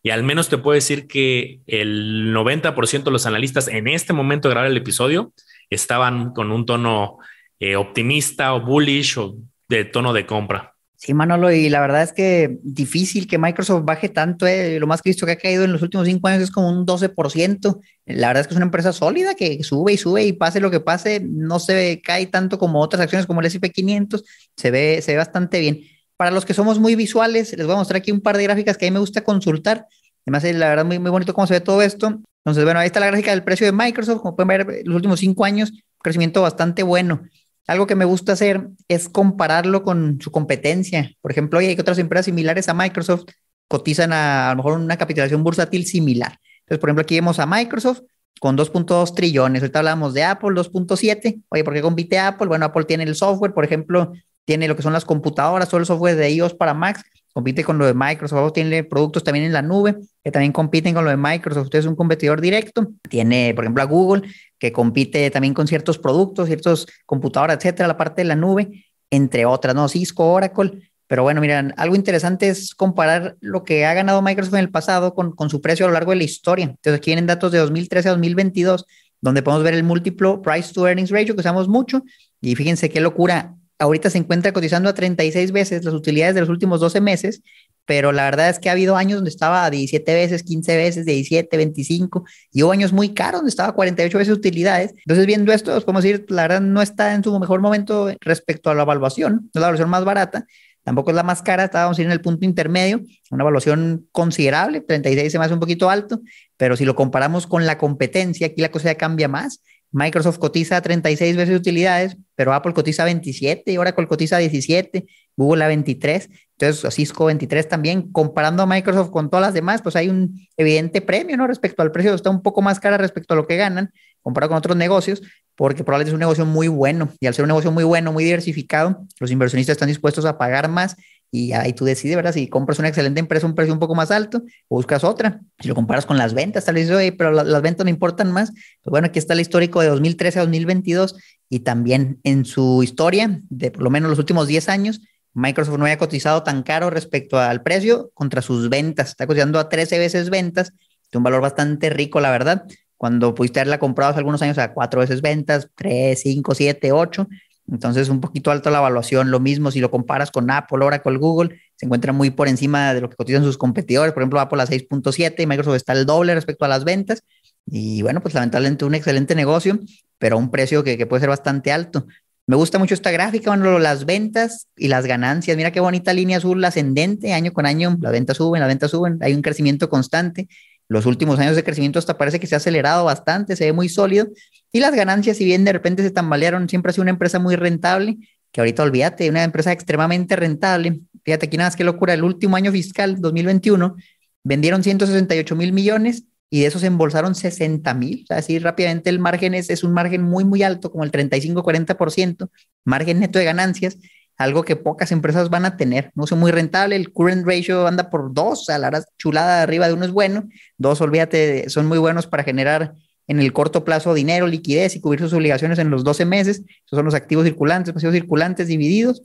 y 0.02 0.10
al 0.10 0.22
menos 0.22 0.48
te 0.48 0.58
puedo 0.58 0.74
decir 0.74 1.06
que 1.06 1.60
el 1.66 2.32
90% 2.34 3.04
de 3.04 3.10
los 3.10 3.26
analistas 3.26 3.68
en 3.68 3.88
este 3.88 4.12
momento 4.12 4.48
de 4.48 4.54
grabar 4.54 4.70
el 4.70 4.76
episodio 4.76 5.32
estaban 5.70 6.32
con 6.32 6.52
un 6.52 6.66
tono 6.66 7.18
eh, 7.60 7.76
optimista 7.76 8.54
o 8.54 8.64
bullish 8.64 9.18
o 9.18 9.36
de 9.68 9.84
tono 9.84 10.12
de 10.12 10.26
compra. 10.26 10.74
Sí, 11.00 11.14
Manolo, 11.14 11.52
y 11.52 11.68
la 11.68 11.80
verdad 11.80 12.02
es 12.02 12.12
que 12.12 12.58
difícil 12.60 13.28
que 13.28 13.38
Microsoft 13.38 13.84
baje 13.84 14.08
tanto. 14.08 14.48
Eh. 14.48 14.80
Lo 14.80 14.88
más 14.88 15.00
que 15.00 15.10
visto 15.10 15.26
que 15.26 15.32
ha 15.32 15.36
caído 15.36 15.62
en 15.62 15.70
los 15.70 15.80
últimos 15.80 16.08
cinco 16.08 16.26
años 16.26 16.42
es 16.42 16.50
como 16.50 16.68
un 16.68 16.84
12%. 16.84 17.80
La 18.06 18.26
verdad 18.28 18.40
es 18.40 18.48
que 18.48 18.54
es 18.54 18.56
una 18.56 18.66
empresa 18.66 18.92
sólida 18.92 19.36
que 19.36 19.62
sube 19.62 19.92
y 19.92 19.96
sube 19.96 20.24
y 20.24 20.32
pase 20.32 20.58
lo 20.58 20.72
que 20.72 20.80
pase, 20.80 21.20
no 21.24 21.60
se 21.60 22.00
cae 22.02 22.26
tanto 22.26 22.58
como 22.58 22.80
otras 22.80 23.00
acciones 23.00 23.26
como 23.26 23.40
el 23.40 23.46
S&P 23.46 23.70
500. 23.70 24.24
Se 24.56 24.70
ve, 24.72 25.00
se 25.00 25.12
ve 25.12 25.18
bastante 25.18 25.60
bien. 25.60 25.82
Para 26.18 26.32
los 26.32 26.44
que 26.44 26.52
somos 26.52 26.78
muy 26.78 26.96
visuales, 26.96 27.56
les 27.56 27.64
voy 27.64 27.76
a 27.76 27.78
mostrar 27.78 27.98
aquí 27.98 28.12
un 28.12 28.20
par 28.20 28.36
de 28.36 28.42
gráficas 28.42 28.76
que 28.76 28.86
a 28.86 28.90
mí 28.90 28.92
me 28.92 28.98
gusta 28.98 29.22
consultar. 29.22 29.86
Además, 30.26 30.44
la 30.44 30.68
verdad, 30.68 30.84
muy, 30.84 30.98
muy 30.98 31.10
bonito 31.10 31.32
cómo 31.32 31.46
se 31.46 31.54
ve 31.54 31.60
todo 31.60 31.80
esto. 31.80 32.20
Entonces, 32.44 32.64
bueno, 32.64 32.80
ahí 32.80 32.86
está 32.86 33.00
la 33.00 33.06
gráfica 33.06 33.30
del 33.30 33.44
precio 33.44 33.66
de 33.66 33.72
Microsoft. 33.72 34.20
Como 34.20 34.36
pueden 34.36 34.48
ver, 34.48 34.82
los 34.84 34.96
últimos 34.96 35.20
cinco 35.20 35.44
años, 35.44 35.72
crecimiento 36.02 36.42
bastante 36.42 36.82
bueno. 36.82 37.22
Algo 37.68 37.86
que 37.86 37.94
me 37.94 38.04
gusta 38.04 38.32
hacer 38.32 38.68
es 38.88 39.08
compararlo 39.08 39.84
con 39.84 40.20
su 40.20 40.30
competencia. 40.30 41.14
Por 41.20 41.30
ejemplo, 41.30 41.60
hay 41.60 41.78
otras 41.78 41.98
empresas 41.98 42.26
similares 42.26 42.68
a 42.68 42.74
Microsoft 42.74 43.26
cotizan 43.68 44.12
a, 44.12 44.50
lo 44.50 44.56
mejor 44.56 44.72
una 44.72 44.96
capitalización 44.96 45.44
bursátil 45.44 45.86
similar. 45.86 46.40
Entonces, 46.60 46.80
por 46.80 46.88
ejemplo, 46.88 47.02
aquí 47.02 47.14
vemos 47.14 47.38
a 47.38 47.46
Microsoft 47.46 48.00
con 48.40 48.56
2.2 48.56 49.14
trillones. 49.14 49.62
Ahorita 49.62 49.78
hablamos 49.78 50.14
de 50.14 50.24
Apple, 50.24 50.50
2.7. 50.50 51.42
Oye, 51.48 51.64
¿por 51.64 51.74
qué 51.74 51.82
compite 51.82 52.18
Apple? 52.18 52.48
Bueno, 52.48 52.66
Apple 52.66 52.84
tiene 52.84 53.04
el 53.04 53.14
software, 53.14 53.52
por 53.52 53.64
ejemplo, 53.64 54.12
tiene 54.48 54.66
lo 54.66 54.76
que 54.76 54.82
son 54.82 54.94
las 54.94 55.04
computadoras, 55.04 55.68
todo 55.68 55.78
el 55.78 55.84
software 55.84 56.16
de 56.16 56.30
iOS 56.30 56.54
para 56.54 56.72
Macs, 56.72 57.04
compite 57.34 57.62
con 57.64 57.76
lo 57.76 57.84
de 57.84 57.92
Microsoft, 57.92 58.54
tiene 58.54 58.82
productos 58.82 59.22
también 59.22 59.44
en 59.44 59.52
la 59.52 59.60
nube 59.60 59.94
que 60.24 60.30
también 60.30 60.52
compiten 60.52 60.94
con 60.94 61.04
lo 61.04 61.10
de 61.10 61.18
Microsoft. 61.18 61.64
Usted 61.64 61.80
es 61.80 61.84
un 61.84 61.94
competidor 61.94 62.40
directo. 62.40 62.86
Tiene, 63.10 63.52
por 63.52 63.64
ejemplo, 63.64 63.82
a 63.82 63.86
Google, 63.86 64.22
que 64.58 64.72
compite 64.72 65.30
también 65.30 65.52
con 65.52 65.66
ciertos 65.66 65.98
productos, 65.98 66.46
ciertos 66.46 66.86
computadoras, 67.04 67.58
etcétera, 67.58 67.88
la 67.88 67.98
parte 67.98 68.22
de 68.22 68.28
la 68.28 68.36
nube, 68.36 68.86
entre 69.10 69.44
otras, 69.44 69.74
¿no? 69.74 69.86
Cisco, 69.86 70.32
Oracle. 70.32 70.90
Pero 71.06 71.24
bueno, 71.24 71.42
miren, 71.42 71.74
algo 71.76 71.94
interesante 71.94 72.48
es 72.48 72.74
comparar 72.74 73.36
lo 73.40 73.64
que 73.64 73.84
ha 73.84 73.92
ganado 73.92 74.22
Microsoft 74.22 74.54
en 74.54 74.60
el 74.60 74.70
pasado 74.70 75.14
con, 75.14 75.32
con 75.32 75.50
su 75.50 75.60
precio 75.60 75.84
a 75.84 75.88
lo 75.90 75.92
largo 75.92 76.12
de 76.12 76.16
la 76.16 76.24
historia. 76.24 76.64
Entonces, 76.64 76.94
aquí 76.94 77.10
vienen 77.10 77.26
datos 77.26 77.52
de 77.52 77.58
2013 77.58 78.08
a 78.08 78.12
2022, 78.12 78.86
donde 79.20 79.42
podemos 79.42 79.62
ver 79.62 79.74
el 79.74 79.82
múltiplo 79.82 80.40
price 80.40 80.72
to 80.72 80.88
earnings 80.88 81.10
ratio, 81.10 81.34
que 81.34 81.40
usamos 81.40 81.68
mucho. 81.68 82.02
Y 82.40 82.54
fíjense 82.54 82.88
qué 82.88 83.02
locura. 83.02 83.57
Ahorita 83.78 84.10
se 84.10 84.18
encuentra 84.18 84.52
cotizando 84.52 84.88
a 84.88 84.94
36 84.94 85.52
veces 85.52 85.84
las 85.84 85.94
utilidades 85.94 86.34
de 86.34 86.40
los 86.40 86.50
últimos 86.50 86.80
12 86.80 87.00
meses 87.00 87.42
pero 87.88 88.12
la 88.12 88.24
verdad 88.24 88.50
es 88.50 88.58
que 88.58 88.68
ha 88.68 88.72
habido 88.72 88.96
años 88.96 89.16
donde 89.16 89.30
estaba 89.30 89.64
a 89.64 89.70
17 89.70 90.12
veces, 90.12 90.42
15 90.42 90.76
veces, 90.76 91.06
17, 91.06 91.56
25, 91.56 92.22
y 92.52 92.62
hubo 92.62 92.72
años 92.72 92.92
muy 92.92 93.14
caros 93.14 93.38
donde 93.38 93.48
estaba 93.48 93.70
a 93.70 93.72
48 93.72 94.18
veces 94.18 94.34
utilidades. 94.34 94.94
Entonces, 94.98 95.24
viendo 95.24 95.54
esto, 95.54 95.74
os 95.74 95.84
podemos 95.84 96.02
decir, 96.02 96.26
la 96.28 96.42
verdad 96.42 96.60
no 96.60 96.82
está 96.82 97.14
en 97.14 97.24
su 97.24 97.36
mejor 97.40 97.62
momento 97.62 98.14
respecto 98.20 98.68
a 98.68 98.74
la 98.74 98.82
evaluación, 98.82 99.32
no 99.32 99.40
es 99.46 99.54
la 99.54 99.60
evaluación 99.62 99.88
más 99.88 100.04
barata, 100.04 100.44
tampoco 100.82 101.12
es 101.12 101.16
la 101.16 101.22
más 101.22 101.40
cara, 101.40 101.64
estábamos 101.64 101.98
en 101.98 102.10
el 102.10 102.20
punto 102.20 102.44
intermedio, 102.44 103.00
una 103.30 103.44
evaluación 103.44 104.06
considerable, 104.12 104.82
36 104.82 105.32
se 105.32 105.38
me 105.38 105.46
hace 105.46 105.54
un 105.54 105.60
poquito 105.60 105.88
alto, 105.88 106.20
pero 106.58 106.76
si 106.76 106.84
lo 106.84 106.94
comparamos 106.94 107.46
con 107.46 107.64
la 107.64 107.78
competencia, 107.78 108.48
aquí 108.48 108.60
la 108.60 108.70
cosa 108.70 108.92
ya 108.92 108.98
cambia 108.98 109.28
más. 109.28 109.62
Microsoft 109.90 110.38
cotiza 110.38 110.80
36 110.80 111.36
veces 111.36 111.56
utilidades, 111.56 112.16
pero 112.34 112.52
Apple 112.52 112.74
cotiza 112.74 113.04
27, 113.04 113.78
Oracle 113.78 114.06
cotiza 114.06 114.38
17, 114.38 115.06
Google 115.36 115.64
a 115.64 115.68
23. 115.68 116.28
Entonces, 116.58 116.94
Cisco 116.94 117.26
23 117.26 117.68
también, 117.68 118.10
comparando 118.12 118.62
a 118.62 118.66
Microsoft 118.66 119.10
con 119.10 119.30
todas 119.30 119.46
las 119.46 119.54
demás, 119.54 119.80
pues 119.80 119.96
hay 119.96 120.08
un 120.08 120.46
evidente 120.56 121.00
premio, 121.00 121.36
¿no? 121.36 121.46
Respecto 121.46 121.82
al 121.82 121.92
precio, 121.92 122.14
está 122.14 122.30
un 122.30 122.42
poco 122.42 122.62
más 122.62 122.80
cara 122.80 122.98
respecto 122.98 123.34
a 123.34 123.36
lo 123.36 123.46
que 123.46 123.56
ganan, 123.56 123.90
comparado 124.22 124.50
con 124.50 124.58
otros 124.58 124.76
negocios, 124.76 125.22
porque 125.54 125.84
probablemente 125.84 126.10
es 126.10 126.14
un 126.14 126.20
negocio 126.20 126.44
muy 126.44 126.68
bueno. 126.68 127.10
Y 127.20 127.26
al 127.26 127.34
ser 127.34 127.44
un 127.44 127.48
negocio 127.48 127.70
muy 127.70 127.84
bueno, 127.84 128.12
muy 128.12 128.24
diversificado, 128.24 129.06
los 129.20 129.30
inversionistas 129.30 129.74
están 129.74 129.88
dispuestos 129.88 130.24
a 130.24 130.36
pagar 130.36 130.68
más 130.68 130.96
y 131.30 131.52
ahí 131.52 131.72
tú 131.72 131.84
decides, 131.84 132.16
¿verdad? 132.16 132.32
Si 132.32 132.48
compras 132.48 132.78
una 132.78 132.88
excelente 132.88 133.20
empresa 133.20 133.46
a 133.46 133.50
un 133.50 133.54
precio 133.54 133.72
un 133.72 133.80
poco 133.80 133.94
más 133.94 134.10
alto 134.10 134.42
o 134.68 134.76
buscas 134.76 135.04
otra. 135.04 135.40
Si 135.58 135.68
lo 135.68 135.74
comparas 135.74 136.06
con 136.06 136.16
las 136.16 136.34
ventas, 136.34 136.64
tal 136.64 136.76
vez, 136.76 136.90
oye, 136.90 137.12
pero 137.12 137.30
las 137.30 137.62
ventas 137.62 137.84
no 137.84 137.90
importan 137.90 138.32
más. 138.32 138.50
Pues 138.50 138.90
bueno, 138.90 139.08
aquí 139.08 139.18
está 139.18 139.34
el 139.34 139.40
histórico 139.40 139.80
de 139.80 139.88
2013 139.88 140.38
a 140.38 140.42
2022 140.42 141.16
y 141.50 141.60
también 141.60 142.18
en 142.24 142.44
su 142.44 142.82
historia 142.82 143.40
de 143.50 143.70
por 143.70 143.82
lo 143.82 143.90
menos 143.90 144.10
los 144.10 144.18
últimos 144.18 144.46
10 144.46 144.68
años, 144.68 145.00
Microsoft 145.34 145.78
no 145.78 145.84
había 145.84 145.98
cotizado 145.98 146.42
tan 146.42 146.62
caro 146.62 146.90
respecto 146.90 147.38
al 147.38 147.62
precio 147.62 148.10
contra 148.14 148.42
sus 148.42 148.68
ventas. 148.68 149.10
Está 149.10 149.26
cotizando 149.26 149.58
a 149.58 149.68
13 149.68 149.98
veces 149.98 150.30
ventas, 150.30 150.72
de 151.10 151.18
un 151.18 151.24
valor 151.24 151.40
bastante 151.40 151.90
rico, 151.90 152.20
la 152.20 152.30
verdad. 152.30 152.64
Cuando 152.96 153.34
pudiste 153.34 153.60
haberla 153.60 153.78
comprado 153.78 154.10
hace 154.10 154.18
algunos 154.18 154.42
años 154.42 154.58
a 154.58 154.72
cuatro 154.72 155.00
veces 155.00 155.22
ventas, 155.22 155.68
3, 155.76 156.20
5, 156.20 156.54
7, 156.54 156.92
8. 156.92 157.28
Entonces, 157.70 158.08
un 158.08 158.20
poquito 158.20 158.50
alto 158.50 158.70
la 158.70 158.78
evaluación. 158.78 159.30
Lo 159.30 159.40
mismo 159.40 159.70
si 159.70 159.80
lo 159.80 159.90
comparas 159.90 160.30
con 160.30 160.50
Apple, 160.50 160.84
Oracle, 160.84 161.18
Google, 161.18 161.60
se 161.76 161.86
encuentra 161.86 162.12
muy 162.12 162.30
por 162.30 162.48
encima 162.48 162.94
de 162.94 163.00
lo 163.00 163.10
que 163.10 163.16
cotizan 163.16 163.44
sus 163.44 163.58
competidores. 163.58 164.12
Por 164.12 164.22
ejemplo, 164.22 164.40
Apple 164.40 164.62
a 164.62 164.66
6.7 164.66 165.42
y 165.42 165.46
Microsoft 165.46 165.76
está 165.76 165.92
el 165.92 166.06
doble 166.06 166.34
respecto 166.34 166.64
a 166.64 166.68
las 166.68 166.84
ventas. 166.84 167.22
Y 167.66 168.02
bueno, 168.02 168.20
pues 168.22 168.34
lamentablemente 168.34 168.84
un 168.84 168.94
excelente 168.94 169.34
negocio, 169.34 169.78
pero 170.18 170.36
a 170.36 170.38
un 170.38 170.50
precio 170.50 170.82
que, 170.82 170.96
que 170.96 171.06
puede 171.06 171.20
ser 171.20 171.28
bastante 171.28 171.70
alto. 171.70 172.06
Me 172.48 172.56
gusta 172.56 172.78
mucho 172.78 172.94
esta 172.94 173.10
gráfica, 173.10 173.50
bueno, 173.50 173.78
las 173.78 174.06
ventas 174.06 174.68
y 174.74 174.88
las 174.88 175.04
ganancias. 175.04 175.54
Mira 175.54 175.70
qué 175.70 175.80
bonita 175.80 176.14
línea 176.14 176.38
azul 176.38 176.64
ascendente, 176.64 177.34
año 177.34 177.52
con 177.52 177.66
año, 177.66 177.98
las 178.00 178.10
ventas 178.10 178.38
suben, 178.38 178.60
las 178.60 178.68
ventas 178.68 178.90
suben, 178.90 179.18
hay 179.20 179.34
un 179.34 179.42
crecimiento 179.42 179.90
constante. 179.90 180.48
Los 180.88 181.04
últimos 181.04 181.38
años 181.38 181.56
de 181.56 181.62
crecimiento 181.62 181.98
hasta 181.98 182.16
parece 182.16 182.40
que 182.40 182.46
se 182.46 182.54
ha 182.54 182.56
acelerado 182.56 183.04
bastante, 183.04 183.54
se 183.54 183.66
ve 183.66 183.74
muy 183.74 183.90
sólido. 183.90 184.28
Y 184.72 184.80
las 184.80 184.94
ganancias, 184.94 185.36
si 185.36 185.44
bien 185.44 185.64
de 185.64 185.72
repente 185.72 186.02
se 186.02 186.10
tambalearon, 186.10 186.68
siempre 186.68 186.90
ha 186.90 186.92
sido 186.92 187.02
una 187.02 187.10
empresa 187.10 187.38
muy 187.38 187.56
rentable, 187.56 188.18
que 188.52 188.60
ahorita 188.60 188.82
olvídate, 188.82 189.28
una 189.30 189.44
empresa 189.44 189.72
extremadamente 189.72 190.36
rentable. 190.36 191.00
Fíjate 191.24 191.46
aquí 191.46 191.56
nada 191.56 191.68
más 191.68 191.76
qué 191.76 191.84
locura, 191.84 192.14
el 192.14 192.24
último 192.24 192.56
año 192.56 192.72
fiscal, 192.72 193.20
2021, 193.20 193.96
vendieron 194.44 194.82
168 194.82 195.56
mil 195.56 195.72
millones 195.72 196.24
y 196.50 196.60
de 196.60 196.66
esos 196.66 196.82
embolsaron 196.82 197.34
60 197.34 197.92
mil. 197.94 198.22
O 198.24 198.26
sea, 198.26 198.38
así 198.38 198.58
rápidamente 198.58 199.10
el 199.10 199.18
margen 199.18 199.54
es, 199.54 199.70
es 199.70 199.84
un 199.84 199.92
margen 199.92 200.22
muy, 200.22 200.44
muy 200.44 200.62
alto, 200.62 200.90
como 200.90 201.04
el 201.04 201.12
35-40%, 201.12 202.50
margen 202.84 203.20
neto 203.20 203.38
de 203.38 203.44
ganancias. 203.44 203.98
algo 204.36 204.62
que 204.62 204.76
pocas 204.76 205.10
empresas 205.12 205.50
van 205.50 205.64
a 205.64 205.76
tener. 205.76 206.12
No 206.14 206.24
es 206.24 206.32
muy 206.32 206.52
rentable, 206.52 206.96
el 206.96 207.12
current 207.12 207.44
ratio 207.46 207.86
anda 207.86 208.08
por 208.08 208.32
dos, 208.32 208.68
a 208.70 208.78
la 208.78 208.88
hora 208.88 209.04
chulada 209.18 209.62
arriba 209.62 209.88
de 209.88 209.94
uno 209.94 210.04
es 210.04 210.12
bueno, 210.12 210.48
dos, 210.76 211.00
olvídate, 211.00 211.68
son 211.70 211.86
muy 211.86 211.98
buenos 211.98 212.26
para 212.26 212.44
generar 212.44 212.94
en 213.28 213.40
el 213.40 213.52
corto 213.52 213.84
plazo 213.84 214.14
dinero, 214.14 214.46
liquidez 214.46 214.96
y 214.96 215.00
cubrir 215.00 215.20
sus 215.20 215.32
obligaciones 215.34 215.78
en 215.78 215.90
los 215.90 216.02
12 216.02 216.24
meses. 216.24 216.62
Esos 216.86 216.96
son 216.96 217.04
los 217.04 217.14
activos 217.14 217.44
circulantes, 217.44 217.94
pasivos 217.94 218.14
circulantes 218.14 218.66
divididos. 218.66 219.22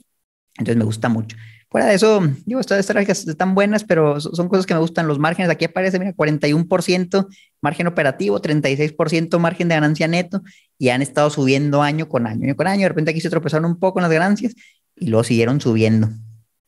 Entonces 0.58 0.76
me 0.76 0.84
gusta 0.84 1.08
mucho. 1.08 1.36
Fuera 1.68 1.86
de 1.86 1.96
eso, 1.96 2.22
digo, 2.46 2.60
estas 2.60 2.86
gráficas 2.86 3.26
están 3.26 3.56
buenas, 3.56 3.82
pero 3.82 4.20
son 4.20 4.48
cosas 4.48 4.64
que 4.64 4.74
me 4.74 4.80
gustan. 4.80 5.08
Los 5.08 5.18
márgenes, 5.18 5.50
aquí 5.50 5.64
aparece, 5.64 5.98
mira, 5.98 6.12
41% 6.14 7.26
margen 7.60 7.88
operativo, 7.88 8.40
36% 8.40 9.40
margen 9.40 9.68
de 9.68 9.74
ganancia 9.74 10.06
neto 10.06 10.42
y 10.78 10.90
han 10.90 11.02
estado 11.02 11.30
subiendo 11.30 11.82
año 11.82 12.08
con 12.08 12.28
año, 12.28 12.44
año 12.44 12.54
con 12.54 12.68
año. 12.68 12.82
De 12.82 12.88
repente 12.90 13.10
aquí 13.10 13.20
se 13.20 13.30
tropezaron 13.30 13.64
un 13.64 13.80
poco 13.80 13.98
en 13.98 14.04
las 14.04 14.12
ganancias 14.12 14.54
y 14.94 15.08
luego 15.08 15.24
siguieron 15.24 15.60
subiendo. 15.60 16.10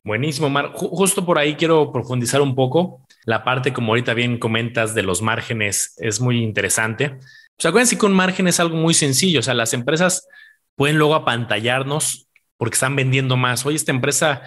Buenísimo, 0.03 0.51
Mar. 0.51 0.72
Justo 0.75 1.25
por 1.25 1.38
ahí 1.38 1.55
quiero 1.55 1.92
profundizar 1.92 2.40
un 2.40 2.57
poco. 2.57 3.06
La 3.26 3.44
parte, 3.44 3.72
como 3.72 3.92
ahorita 3.92 4.14
bien 4.14 4.38
comentas, 4.38 4.94
de 4.94 5.02
los 5.02 5.20
márgenes 5.20 5.94
es 5.98 6.20
muy 6.20 6.42
interesante. 6.42 7.18
Pues 7.56 7.66
acuérdense 7.66 7.98
que 7.98 8.06
un 8.06 8.14
margen 8.14 8.48
es 8.48 8.60
algo 8.60 8.76
muy 8.76 8.94
sencillo. 8.94 9.40
O 9.40 9.42
sea, 9.42 9.52
las 9.52 9.74
empresas 9.74 10.28
pueden 10.76 10.96
luego 10.96 11.16
apantallarnos 11.16 12.28
porque 12.56 12.74
están 12.74 12.94
vendiendo 12.96 13.36
más. 13.36 13.66
Oye, 13.66 13.76
esta 13.76 13.90
empresa 13.90 14.42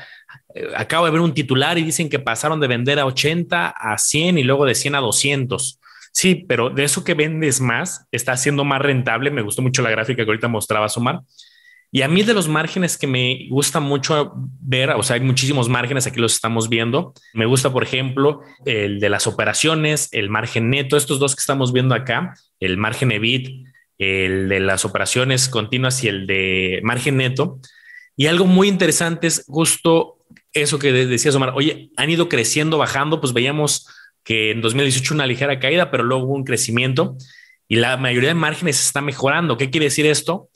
eh, 0.55 0.69
acabo 0.75 1.05
de 1.05 1.11
ver 1.11 1.21
un 1.21 1.33
titular 1.33 1.77
y 1.77 1.83
dicen 1.83 2.09
que 2.09 2.19
pasaron 2.19 2.59
de 2.59 2.67
vender 2.67 2.99
a 2.99 3.05
80 3.05 3.67
a 3.67 3.97
100 3.97 4.37
y 4.37 4.43
luego 4.43 4.65
de 4.65 4.75
100 4.75 4.95
a 4.95 4.99
200. 4.99 5.79
Sí, 6.11 6.35
pero 6.47 6.69
de 6.69 6.85
eso 6.85 7.03
que 7.03 7.13
vendes 7.13 7.61
más, 7.61 8.07
está 8.11 8.35
siendo 8.37 8.63
más 8.63 8.81
rentable. 8.81 9.29
Me 9.29 9.41
gustó 9.41 9.61
mucho 9.61 9.81
la 9.81 9.91
gráfica 9.91 10.23
que 10.23 10.29
ahorita 10.29 10.47
mostraba 10.47 10.87
Sumar. 10.89 11.19
Y 11.91 12.03
a 12.03 12.07
mí 12.07 12.21
de 12.21 12.35
los 12.35 12.47
márgenes 12.47 12.97
que 12.97 13.07
me 13.07 13.47
gusta 13.49 13.79
mucho 13.79 14.33
ver, 14.61 14.91
o 14.91 15.01
sea, 15.01 15.15
hay 15.15 15.21
muchísimos 15.21 15.69
márgenes, 15.69 16.05
aquí 16.05 16.19
los 16.19 16.33
estamos 16.33 16.69
viendo. 16.69 17.13
Me 17.33 17.47
gusta, 17.47 17.71
por 17.71 17.83
ejemplo, 17.83 18.41
el 18.65 18.99
de 18.99 19.09
las 19.09 19.25
operaciones, 19.25 20.07
el 20.11 20.29
margen 20.29 20.69
neto, 20.69 20.97
estos 20.97 21.19
dos 21.19 21.35
que 21.35 21.39
estamos 21.39 21.73
viendo 21.73 21.95
acá, 21.95 22.35
el 22.59 22.77
margen 22.77 23.11
EBIT, 23.11 23.65
el 23.97 24.49
de 24.49 24.59
las 24.59 24.85
operaciones 24.85 25.49
continuas 25.49 26.03
y 26.03 26.09
el 26.09 26.27
de 26.27 26.79
margen 26.83 27.17
neto. 27.17 27.59
Y 28.15 28.27
algo 28.27 28.45
muy 28.45 28.67
interesante 28.67 29.25
es 29.25 29.45
justo 29.47 30.17
eso 30.53 30.77
que 30.77 30.91
decías, 30.91 31.35
Omar, 31.35 31.53
oye, 31.55 31.89
han 31.97 32.09
ido 32.09 32.29
creciendo, 32.29 32.77
bajando, 32.77 33.19
pues 33.19 33.33
veíamos 33.33 33.87
que 34.23 34.51
en 34.51 34.61
2018 34.61 35.13
una 35.13 35.25
ligera 35.25 35.59
caída, 35.59 35.89
pero 35.89 36.03
luego 36.03 36.25
hubo 36.25 36.35
un 36.35 36.43
crecimiento 36.43 37.17
y 37.67 37.75
la 37.75 37.97
mayoría 37.97 38.29
de 38.29 38.35
márgenes 38.35 38.83
está 38.83 39.01
mejorando. 39.01 39.57
¿Qué 39.57 39.69
quiere 39.69 39.85
decir 39.85 40.05
esto? 40.05 40.48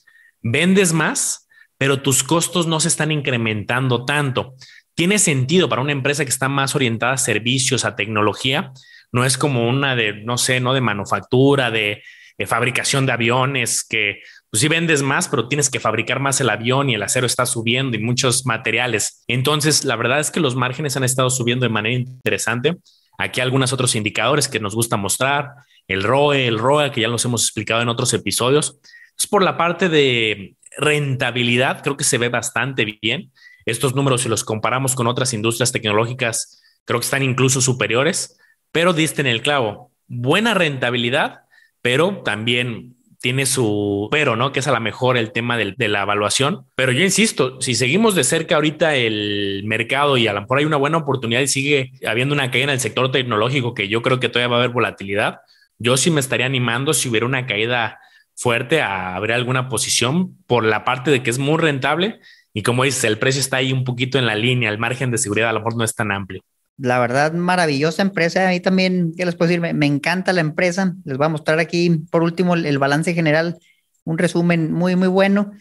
Vendes 0.44 0.94
más, 0.94 1.48
pero 1.78 2.02
tus 2.02 2.24
costos 2.24 2.68
no 2.68 2.80
se 2.80 2.90
están 2.90 3.12
incrementando 3.12 4.06
tanto. 4.06 4.56
Tiene 4.96 5.18
sentido 5.18 5.70
para 5.70 5.82
una 5.82 5.92
empresa 5.92 6.24
que 6.24 6.30
está 6.30 6.50
más 6.50 6.76
orientada 6.76 7.14
a 7.14 7.18
servicios, 7.18 7.86
a 7.86 7.96
tecnología. 7.96 8.72
No 9.12 9.26
es 9.26 9.38
como 9.38 9.68
una 9.68 9.96
de, 9.96 10.14
no 10.24 10.38
sé, 10.38 10.60
no 10.60 10.74
de 10.74 10.82
manufactura, 10.82 11.72
de, 11.72 12.04
fabricación 12.46 13.06
de 13.06 13.14
aviones, 13.14 13.86
que 13.88 14.20
pues 14.50 14.60
sí 14.60 14.68
vendes 14.68 15.02
más, 15.02 15.30
pero 15.30 15.48
tienes 15.48 15.70
que 15.70 15.80
fabricar 15.80 16.20
más 16.20 16.42
el 16.42 16.50
avión 16.50 16.90
y 16.90 16.96
el 16.96 17.04
acero 17.04 17.26
está 17.26 17.46
subiendo 17.46 17.96
y 17.96 18.02
muchos 18.02 18.46
materiales. 18.46 19.24
Entonces, 19.28 19.86
la 19.86 19.96
verdad 19.96 20.20
es 20.20 20.30
que 20.30 20.42
los 20.42 20.54
márgenes 20.54 20.98
han 20.98 21.06
estado 21.06 21.30
subiendo 21.30 21.66
de 21.66 21.70
manera 21.70 21.96
interesante. 21.96 22.76
Aquí 23.18 23.40
algunos 23.40 23.72
otros 23.72 23.96
indicadores 23.96 24.50
que 24.50 24.60
nos 24.60 24.76
gusta 24.76 24.98
mostrar, 24.98 25.52
el 25.88 26.04
ROE, 26.04 26.48
el 26.48 26.60
ROA, 26.60 26.92
que 26.92 27.00
ya 27.00 27.08
los 27.08 27.24
hemos 27.24 27.44
explicado 27.44 27.82
en 27.82 27.88
otros 27.88 28.14
episodios. 28.14 28.80
Es 29.18 29.28
por 29.28 29.44
la 29.44 29.58
parte 29.58 29.90
de 29.90 30.56
rentabilidad, 30.78 31.82
creo 31.82 31.98
que 31.98 32.04
se 32.04 32.18
ve 32.18 32.30
bastante 32.30 32.86
bien. 32.86 33.32
Estos 33.66 33.96
números, 33.96 34.22
si 34.22 34.30
los 34.30 34.44
comparamos 34.44 34.96
con 34.96 35.08
otras 35.08 35.34
industrias 35.34 35.72
tecnológicas, 35.72 36.62
creo 36.86 37.00
que 37.00 37.06
están 37.06 37.24
incluso 37.24 37.62
superiores, 37.62 38.38
pero 38.72 38.94
diste 38.94 39.22
en 39.22 39.28
el 39.28 39.42
clavo. 39.42 39.92
Buena 40.08 40.54
rentabilidad, 40.54 41.42
pero 41.82 42.22
también 42.24 42.96
tiene 43.24 43.46
su 43.46 44.10
pero, 44.12 44.36
¿no? 44.36 44.52
Que 44.52 44.60
es 44.60 44.68
a 44.68 44.74
lo 44.74 44.82
mejor 44.82 45.16
el 45.16 45.32
tema 45.32 45.58
de 45.58 45.88
la 45.88 46.02
evaluación. 46.02 46.66
Pero 46.76 46.92
yo 46.92 47.04
insisto, 47.04 47.62
si 47.62 47.74
seguimos 47.74 48.16
de 48.16 48.26
cerca 48.26 48.56
ahorita 48.56 48.96
el 48.96 49.64
mercado 49.66 50.18
y 50.18 50.28
a 50.28 50.34
lo 50.34 50.42
mejor 50.42 50.58
hay 50.58 50.66
una 50.66 50.76
buena 50.76 50.98
oportunidad 50.98 51.40
y 51.40 51.48
sigue 51.48 51.94
habiendo 52.06 52.36
una 52.36 52.52
caída 52.52 52.66
en 52.66 52.70
el 52.72 52.80
sector 52.82 53.12
tecnológico, 53.12 53.74
que 53.74 53.88
yo 53.88 54.02
creo 54.02 54.20
que 54.20 54.28
todavía 54.28 54.50
va 54.50 54.58
a 54.58 54.60
haber 54.60 54.74
volatilidad, 54.74 55.40
yo 55.80 55.96
sí 55.96 56.12
me 56.12 56.20
estaría 56.20 56.46
animando 56.46 56.94
si 56.94 57.08
hubiera 57.08 57.26
una 57.26 57.46
caída 57.46 57.98
fuerte 58.36 58.82
a 58.82 59.16
abrir 59.16 59.34
alguna 59.34 59.70
posición 59.70 60.38
por 60.48 60.66
la 60.66 60.84
parte 60.84 61.12
de 61.12 61.24
que 61.24 61.30
es 61.30 61.40
muy 61.40 61.58
rentable 61.58 62.20
y 62.54 62.64
como 62.64 62.84
dices, 62.84 63.04
el 63.06 63.18
precio 63.20 63.42
está 63.42 63.58
ahí 63.58 63.74
un 63.74 63.84
poquito 63.84 64.18
en 64.20 64.26
la 64.26 64.36
línea, 64.36 64.70
el 64.70 64.78
margen 64.78 65.12
de 65.12 65.18
seguridad 65.18 65.50
a 65.50 65.54
lo 65.54 65.60
mejor 65.60 65.76
no 65.76 65.84
es 65.84 65.96
tan 65.96 66.12
amplio 66.12 66.44
la 66.78 67.00
verdad, 67.00 67.34
maravillosa 67.34 68.02
empresa. 68.02 68.48
A 68.48 68.52
mí 68.52 68.60
también, 68.60 69.14
¿qué 69.16 69.26
les 69.26 69.36
puedo 69.36 69.50
decir? 69.50 69.62
Me, 69.74 69.86
encanta 69.86 70.34
la 70.34 70.42
empresa. 70.42 70.96
Les 71.06 71.18
voy 71.18 71.26
a 71.26 71.30
mostrar 71.30 71.60
aquí, 71.60 72.02
por 72.12 72.24
último, 72.24 72.56
el, 72.56 72.78
balance 72.80 73.14
general, 73.14 73.60
un 74.04 74.18
resumen 74.18 74.72
muy, 74.72 74.96
muy 74.96 75.08
bueno. 75.08 75.52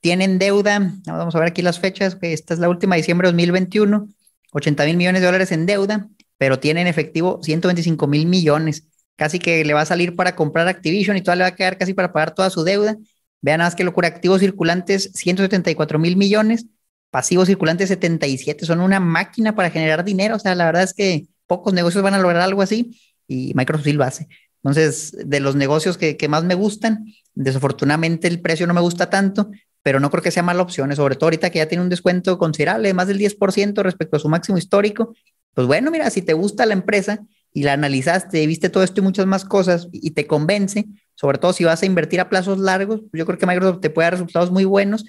Tienen 0.00 0.38
deuda, 0.38 0.92
vamos 1.06 1.34
a 1.34 1.38
ver 1.38 1.48
aquí 1.48 1.62
las 1.62 1.80
fechas, 1.80 2.16
esta 2.22 2.54
es 2.54 2.60
la 2.60 2.68
última, 2.68 2.94
diciembre 2.96 3.26
de 3.26 3.32
2021, 3.32 4.08
80 4.52 4.84
mil 4.84 4.96
millones 4.96 5.20
de 5.22 5.26
dólares 5.26 5.50
en 5.50 5.66
deuda, 5.66 6.08
pero 6.36 6.60
tienen 6.60 6.86
efectivo 6.86 7.40
125 7.42 8.06
mil 8.06 8.26
millones. 8.26 8.86
Casi 9.18 9.38
que 9.38 9.62
le 9.62 9.74
va 9.74 9.82
a 9.82 9.86
salir 9.86 10.16
para 10.16 10.34
comprar 10.34 10.66
Activision 10.68 11.18
y 11.18 11.20
todavía 11.20 11.44
le 11.44 11.50
va 11.50 11.54
a 11.54 11.56
quedar 11.56 11.76
casi 11.76 11.92
para 11.92 12.14
pagar 12.14 12.34
toda 12.34 12.48
su 12.48 12.64
deuda. 12.64 12.96
Vean 13.42 13.58
nada 13.58 13.68
más 13.68 13.74
que 13.74 13.84
locura, 13.84 14.08
activos 14.08 14.40
circulantes, 14.40 15.10
174 15.12 15.98
mil 15.98 16.16
millones 16.16 16.64
pasivos 17.10 17.48
circulantes 17.48 17.88
77 17.88 18.66
son 18.66 18.80
una 18.80 19.00
máquina 19.00 19.54
para 19.54 19.70
generar 19.70 20.04
dinero. 20.04 20.36
O 20.36 20.38
sea, 20.38 20.54
la 20.54 20.66
verdad 20.66 20.82
es 20.82 20.94
que 20.94 21.26
pocos 21.46 21.72
negocios 21.72 22.02
van 22.02 22.14
a 22.14 22.18
lograr 22.18 22.42
algo 22.42 22.62
así 22.62 22.98
y 23.26 23.52
Microsoft 23.54 23.84
sí 23.84 23.92
lo 23.92 24.04
hace. 24.04 24.28
Entonces, 24.62 25.16
de 25.24 25.40
los 25.40 25.54
negocios 25.54 25.96
que, 25.96 26.16
que 26.16 26.28
más 26.28 26.44
me 26.44 26.54
gustan, 26.54 27.06
desafortunadamente 27.34 28.28
el 28.28 28.40
precio 28.40 28.66
no 28.66 28.74
me 28.74 28.80
gusta 28.80 29.08
tanto, 29.08 29.50
pero 29.82 30.00
no 30.00 30.10
creo 30.10 30.22
que 30.22 30.30
sea 30.30 30.42
mala 30.42 30.62
opción, 30.62 30.94
sobre 30.96 31.14
todo 31.14 31.26
ahorita 31.26 31.50
que 31.50 31.60
ya 31.60 31.68
tiene 31.68 31.82
un 31.82 31.88
descuento 31.88 32.36
considerable, 32.38 32.92
más 32.92 33.06
del 33.06 33.18
10% 33.18 33.82
respecto 33.82 34.16
a 34.16 34.20
su 34.20 34.28
máximo 34.28 34.58
histórico. 34.58 35.14
Pues 35.54 35.66
bueno, 35.66 35.90
mira, 35.90 36.10
si 36.10 36.22
te 36.22 36.32
gusta 36.32 36.66
la 36.66 36.74
empresa 36.74 37.20
y 37.52 37.62
la 37.62 37.72
analizaste, 37.72 38.46
viste 38.46 38.68
todo 38.68 38.82
esto 38.82 39.00
y 39.00 39.04
muchas 39.04 39.26
más 39.26 39.44
cosas 39.44 39.88
y 39.92 40.10
te 40.12 40.26
convence, 40.26 40.86
sobre 41.14 41.38
todo 41.38 41.52
si 41.52 41.64
vas 41.64 41.82
a 41.82 41.86
invertir 41.86 42.20
a 42.20 42.28
plazos 42.28 42.58
largos, 42.58 43.02
yo 43.12 43.26
creo 43.26 43.38
que 43.38 43.46
Microsoft 43.46 43.80
te 43.80 43.90
puede 43.90 44.06
dar 44.06 44.12
resultados 44.14 44.50
muy 44.50 44.64
buenos 44.64 45.04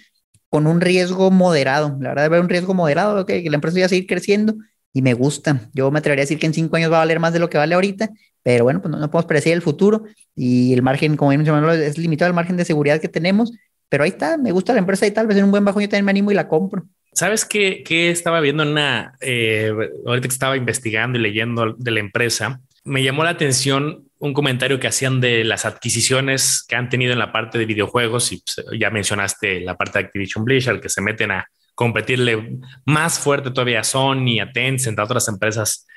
con 0.49 0.67
un 0.67 0.81
riesgo 0.81 1.31
moderado. 1.31 1.97
La 1.99 2.09
verdad, 2.09 2.29
veo 2.29 2.41
un 2.41 2.49
riesgo 2.49 2.73
moderado, 2.73 3.25
que 3.25 3.47
la 3.49 3.55
empresa 3.55 3.79
va 3.79 3.85
a 3.85 3.89
seguir 3.89 4.07
creciendo 4.07 4.55
y 4.93 5.01
me 5.01 5.13
gusta. 5.13 5.69
Yo 5.73 5.91
me 5.91 5.99
atrevería 5.99 6.23
a 6.23 6.25
decir 6.25 6.39
que 6.39 6.47
en 6.47 6.53
cinco 6.53 6.75
años 6.75 6.91
va 6.91 6.97
a 6.97 6.99
valer 6.99 7.19
más 7.19 7.33
de 7.33 7.39
lo 7.39 7.49
que 7.49 7.57
vale 7.57 7.75
ahorita, 7.75 8.09
pero 8.41 8.63
bueno, 8.63 8.81
pues 8.81 8.91
no, 8.91 8.97
podemos 9.11 9.25
predecir 9.25 9.53
el 9.53 9.61
futuro 9.61 10.03
y 10.35 10.73
el 10.73 10.81
margen, 10.81 11.15
como 11.15 11.29
bien 11.29 11.45
es 11.71 11.97
limitado 11.97 12.27
el 12.29 12.35
margen 12.35 12.57
de 12.57 12.65
seguridad 12.65 12.99
que 12.99 13.09
tenemos, 13.09 13.51
pero 13.89 14.03
ahí 14.03 14.09
está, 14.09 14.37
me 14.37 14.51
gusta 14.51 14.73
la 14.73 14.79
empresa 14.79 15.05
y 15.05 15.11
tal 15.11 15.27
vez 15.27 15.37
en 15.37 15.45
un 15.45 15.51
buen 15.51 15.65
bajo 15.65 15.81
yo 15.81 15.89
también 15.89 16.05
me 16.05 16.11
animo 16.11 16.31
y 16.31 16.35
la 16.35 16.47
compro. 16.47 16.87
¿Sabes 17.11 17.45
qué, 17.45 17.83
qué 17.83 18.11
estaba 18.11 18.39
viendo 18.39 18.63
en 18.63 18.69
una, 18.69 19.13
eh, 19.21 19.73
ahorita 20.05 20.27
que 20.27 20.33
estaba 20.33 20.57
investigando 20.57 21.17
y 21.17 21.21
leyendo 21.21 21.73
de 21.77 21.91
la 21.91 21.99
empresa, 21.99 22.61
me 22.83 23.03
llamó 23.03 23.23
la 23.23 23.31
atención 23.31 24.05
un 24.19 24.33
comentario 24.33 24.79
que 24.79 24.87
hacían 24.87 25.21
de 25.21 25.43
las 25.43 25.65
adquisiciones 25.65 26.63
que 26.67 26.75
han 26.75 26.89
tenido 26.89 27.13
en 27.13 27.19
la 27.19 27.31
parte 27.31 27.57
de 27.57 27.65
videojuegos 27.65 28.31
y 28.31 28.41
pues, 28.41 28.65
ya 28.77 28.89
mencionaste 28.89 29.61
la 29.61 29.77
parte 29.77 29.99
de 29.99 30.05
Activision 30.05 30.43
Blizzard 30.43 30.81
que 30.81 30.89
se 30.89 31.01
meten 31.01 31.31
a 31.31 31.49
competirle 31.73 32.57
más 32.85 33.19
fuerte 33.19 33.51
todavía 33.51 33.79
a 33.79 33.83
Sony, 33.85 34.41
a 34.41 34.51
Tencent, 34.51 34.99
a 34.99 35.03
otras 35.03 35.27
empresas. 35.29 35.87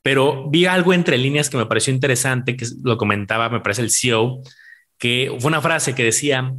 Pero 0.00 0.48
vi 0.48 0.66
algo 0.66 0.92
entre 0.92 1.18
líneas 1.18 1.50
que 1.50 1.56
me 1.56 1.66
pareció 1.66 1.92
interesante, 1.92 2.56
que 2.56 2.66
lo 2.84 2.96
comentaba, 2.96 3.48
me 3.48 3.58
parece 3.58 3.82
el 3.82 3.90
CEO, 3.90 4.40
que 4.98 5.36
fue 5.40 5.48
una 5.48 5.60
frase 5.60 5.96
que 5.96 6.04
decía, 6.04 6.52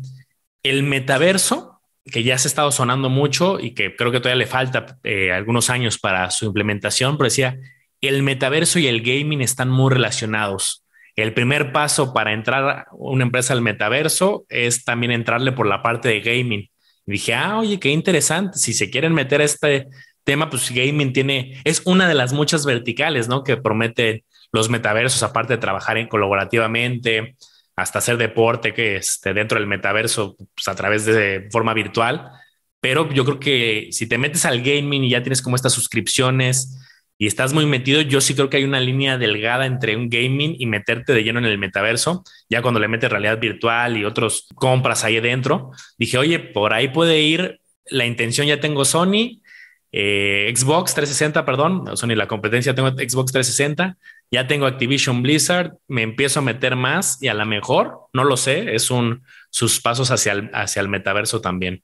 el 0.63 0.83
metaverso, 0.83 1.76
que 2.11 2.23
ya 2.23 2.37
se 2.37 2.47
ha 2.47 2.49
estado 2.49 2.71
sonando 2.71 3.09
mucho 3.09 3.59
y 3.59 3.73
que 3.73 3.95
creo 3.95 4.11
que 4.11 4.19
todavía 4.19 4.43
le 4.43 4.47
falta 4.47 4.97
eh, 5.03 5.31
algunos 5.31 5.69
años 5.69 5.99
para 5.99 6.31
su 6.31 6.45
implementación, 6.45 7.17
pero 7.17 7.29
decía, 7.29 7.57
el 8.01 8.23
metaverso 8.23 8.79
y 8.79 8.87
el 8.87 9.01
gaming 9.01 9.41
están 9.41 9.69
muy 9.69 9.93
relacionados 9.93 10.87
el 11.17 11.33
primer 11.33 11.71
paso 11.73 12.13
para 12.13 12.31
entrar 12.31 12.85
una 12.91 13.23
empresa 13.23 13.51
al 13.51 13.61
metaverso 13.63 14.45
es 14.49 14.85
también 14.85 15.11
entrarle 15.11 15.51
por 15.51 15.65
la 15.65 15.81
parte 15.81 16.09
de 16.09 16.21
gaming. 16.21 16.69
Dije, 17.07 17.33
ah, 17.33 17.57
oye, 17.57 17.79
qué 17.79 17.89
interesante. 17.89 18.59
Si 18.59 18.71
se 18.73 18.91
quieren 18.91 19.13
meter 19.13 19.41
a 19.41 19.45
este 19.45 19.87
tema, 20.23 20.47
pues 20.51 20.69
gaming 20.69 21.13
tiene, 21.13 21.59
es 21.63 21.81
una 21.85 22.07
de 22.07 22.13
las 22.13 22.33
muchas 22.33 22.67
verticales, 22.67 23.27
¿no? 23.27 23.43
Que 23.43 23.57
promete 23.57 24.25
los 24.51 24.69
metaversos, 24.69 25.23
aparte 25.23 25.53
de 25.53 25.57
trabajar 25.57 25.97
en 25.97 26.07
colaborativamente, 26.07 27.35
hasta 27.77 27.99
hacer 27.99 28.17
deporte 28.17 28.73
que 28.73 28.97
esté 28.97 29.33
dentro 29.33 29.57
del 29.57 29.67
metaverso 29.67 30.35
pues, 30.35 30.67
a 30.67 30.75
través 30.75 31.05
de 31.05 31.47
forma 31.51 31.73
virtual. 31.73 32.29
Pero 32.81 33.09
yo 33.13 33.23
creo 33.23 33.39
que 33.39 33.87
si 33.91 34.07
te 34.07 34.17
metes 34.17 34.43
al 34.45 34.61
gaming 34.61 35.05
y 35.05 35.11
ya 35.11 35.23
tienes 35.23 35.41
como 35.41 35.55
estas 35.55 35.73
suscripciones, 35.73 36.83
y 37.19 37.25
estás 37.25 37.51
muy 37.51 37.65
metido, 37.65 38.01
yo 38.01 38.21
sí 38.21 38.35
creo 38.35 38.49
que 38.49 38.57
hay 38.57 38.63
una 38.63 38.79
línea 38.79 39.17
delgada 39.17 39.65
entre 39.65 39.95
un 39.95 40.07
gaming 40.07 40.55
y 40.59 40.67
meterte 40.67 41.13
de 41.13 41.23
lleno 41.23 41.39
en 41.39 41.45
el 41.45 41.57
metaverso. 41.57 42.23
Ya 42.47 42.61
cuando 42.61 42.79
le 42.79 42.87
metes 42.87 43.09
realidad 43.09 43.39
virtual 43.39 43.97
y 43.97 44.05
otros 44.05 44.47
compras 44.53 45.03
ahí 45.03 45.17
adentro, 45.17 45.71
dije, 45.97 46.19
oye, 46.19 46.37
por 46.37 46.73
ahí 46.73 46.89
puede 46.89 47.19
ir 47.21 47.59
la 47.89 48.05
intención 48.05 48.47
ya 48.47 48.59
tengo 48.59 48.85
Sony, 48.85 49.41
eh, 49.91 50.53
Xbox 50.55 50.93
360, 50.93 51.45
perdón, 51.45 51.97
Sony 51.97 52.15
la 52.15 52.27
competencia, 52.27 52.75
tengo 52.75 52.89
Xbox 52.89 53.31
360, 53.31 53.97
ya 54.31 54.47
tengo 54.47 54.65
Activision 54.65 55.21
Blizzard, 55.23 55.73
me 55.87 56.03
empiezo 56.03 56.39
a 56.39 56.43
meter 56.43 56.75
más 56.75 57.21
y 57.21 57.29
a 57.29 57.33
lo 57.33 57.45
mejor, 57.45 58.07
no 58.13 58.23
lo 58.23 58.37
sé, 58.37 58.75
es 58.75 58.91
un 58.91 59.23
sus 59.49 59.79
pasos 59.79 60.11
hacia 60.11 60.33
el, 60.33 60.51
hacia 60.53 60.81
el 60.81 60.89
metaverso 60.89 61.41
también. 61.41 61.83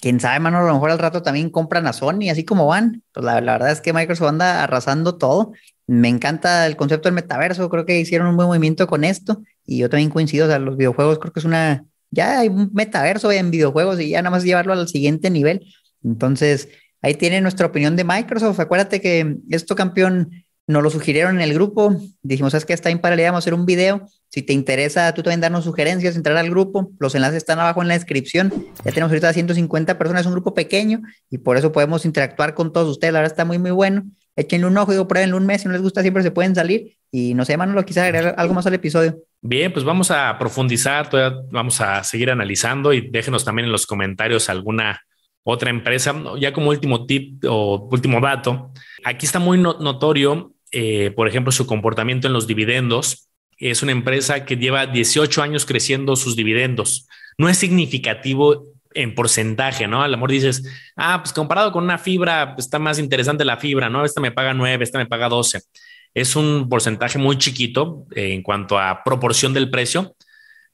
Quién 0.00 0.20
sabe, 0.20 0.38
mano, 0.40 0.58
a 0.58 0.66
lo 0.66 0.74
mejor 0.74 0.90
al 0.90 0.98
rato 0.98 1.22
también 1.22 1.50
compran 1.50 1.86
a 1.86 1.92
Sony, 1.92 2.30
así 2.30 2.44
como 2.44 2.66
van. 2.66 3.02
Pues 3.12 3.24
la, 3.24 3.40
la 3.40 3.52
verdad 3.52 3.72
es 3.72 3.80
que 3.80 3.92
Microsoft 3.92 4.28
anda 4.28 4.62
arrasando 4.62 5.16
todo. 5.16 5.52
Me 5.86 6.08
encanta 6.08 6.66
el 6.66 6.76
concepto 6.76 7.08
del 7.08 7.14
metaverso, 7.14 7.68
creo 7.68 7.86
que 7.86 7.98
hicieron 7.98 8.28
un 8.28 8.36
buen 8.36 8.48
movimiento 8.48 8.86
con 8.86 9.04
esto 9.04 9.42
y 9.64 9.78
yo 9.78 9.88
también 9.88 10.10
coincido, 10.10 10.46
o 10.46 10.48
sea, 10.48 10.58
los 10.58 10.76
videojuegos 10.76 11.18
creo 11.18 11.32
que 11.32 11.40
es 11.40 11.46
una, 11.46 11.84
ya 12.10 12.40
hay 12.40 12.48
un 12.48 12.70
metaverso 12.74 13.32
en 13.32 13.50
videojuegos 13.50 14.00
y 14.00 14.10
ya 14.10 14.22
nada 14.22 14.30
más 14.30 14.44
llevarlo 14.44 14.72
al 14.72 14.88
siguiente 14.88 15.30
nivel. 15.30 15.66
Entonces, 16.04 16.68
ahí 17.02 17.14
tiene 17.14 17.40
nuestra 17.40 17.66
opinión 17.66 17.96
de 17.96 18.04
Microsoft. 18.04 18.60
Acuérdate 18.60 19.00
que 19.00 19.36
esto 19.50 19.74
campeón 19.74 20.44
nos 20.68 20.82
lo 20.82 20.90
sugirieron 20.90 21.36
en 21.36 21.40
el 21.40 21.54
grupo. 21.54 21.96
Dijimos, 22.22 22.52
¿sabes 22.52 22.66
qué? 22.66 22.74
Está 22.74 22.90
en 22.90 22.98
paralelo, 22.98 23.28
vamos 23.28 23.38
a 23.38 23.44
hacer 23.44 23.54
un 23.54 23.64
video. 23.64 24.06
Si 24.28 24.42
te 24.42 24.52
interesa, 24.52 25.12
tú 25.14 25.22
también 25.22 25.40
darnos 25.40 25.64
sugerencias, 25.64 26.14
entrar 26.14 26.36
al 26.36 26.50
grupo. 26.50 26.92
Los 27.00 27.14
enlaces 27.14 27.38
están 27.38 27.58
abajo 27.58 27.80
en 27.80 27.88
la 27.88 27.94
descripción. 27.94 28.52
Ya 28.84 28.92
tenemos 28.92 29.10
ahorita 29.10 29.32
150 29.32 29.96
personas, 29.96 30.20
es 30.20 30.26
un 30.26 30.32
grupo 30.32 30.52
pequeño 30.52 31.00
y 31.30 31.38
por 31.38 31.56
eso 31.56 31.72
podemos 31.72 32.04
interactuar 32.04 32.54
con 32.54 32.72
todos 32.72 32.88
ustedes. 32.88 33.14
La 33.14 33.20
verdad 33.20 33.32
está 33.32 33.46
muy, 33.46 33.58
muy 33.58 33.70
bueno. 33.70 34.04
Échenle 34.36 34.66
un 34.66 34.76
ojo, 34.76 34.92
digo, 34.92 35.08
pruébenlo 35.08 35.38
un 35.38 35.46
mes. 35.46 35.62
Si 35.62 35.68
no 35.68 35.72
les 35.72 35.82
gusta, 35.82 36.02
siempre 36.02 36.22
se 36.22 36.30
pueden 36.30 36.54
salir. 36.54 36.98
Y 37.10 37.32
no 37.32 37.46
sé, 37.46 37.56
Manolo, 37.56 37.84
quizás 37.86 38.04
agregar 38.04 38.34
algo 38.36 38.52
más 38.52 38.66
al 38.66 38.74
episodio. 38.74 39.18
Bien, 39.40 39.72
pues 39.72 39.84
vamos 39.84 40.10
a 40.10 40.36
profundizar, 40.38 41.08
vamos 41.50 41.80
a 41.80 42.04
seguir 42.04 42.30
analizando 42.30 42.92
y 42.92 43.08
déjenos 43.08 43.44
también 43.44 43.66
en 43.66 43.72
los 43.72 43.86
comentarios 43.86 44.50
alguna 44.50 45.00
otra 45.44 45.70
empresa. 45.70 46.14
Ya 46.38 46.52
como 46.52 46.68
último 46.68 47.06
tip 47.06 47.42
o 47.48 47.88
último 47.90 48.20
dato, 48.20 48.70
aquí 49.04 49.24
está 49.24 49.38
muy 49.38 49.58
notorio, 49.58 50.52
eh, 50.72 51.12
por 51.14 51.28
ejemplo, 51.28 51.52
su 51.52 51.66
comportamiento 51.66 52.26
en 52.26 52.32
los 52.32 52.46
dividendos. 52.46 53.28
Es 53.58 53.82
una 53.82 53.92
empresa 53.92 54.44
que 54.44 54.56
lleva 54.56 54.86
18 54.86 55.42
años 55.42 55.66
creciendo 55.66 56.16
sus 56.16 56.36
dividendos. 56.36 57.08
No 57.38 57.48
es 57.48 57.58
significativo 57.58 58.66
en 58.94 59.14
porcentaje, 59.14 59.86
¿no? 59.86 60.02
Al 60.02 60.14
amor 60.14 60.30
dices, 60.30 60.64
ah, 60.96 61.20
pues 61.22 61.32
comparado 61.32 61.72
con 61.72 61.84
una 61.84 61.98
fibra, 61.98 62.54
está 62.58 62.78
más 62.78 62.98
interesante 62.98 63.44
la 63.44 63.58
fibra, 63.58 63.88
¿no? 63.88 64.04
Esta 64.04 64.20
me 64.20 64.32
paga 64.32 64.54
9, 64.54 64.82
esta 64.82 64.98
me 64.98 65.06
paga 65.06 65.28
12 65.28 65.60
es 66.14 66.36
un 66.36 66.68
porcentaje 66.68 67.18
muy 67.18 67.38
chiquito 67.38 68.06
eh, 68.14 68.32
en 68.32 68.42
cuanto 68.42 68.78
a 68.78 69.02
proporción 69.04 69.54
del 69.54 69.70
precio. 69.70 70.14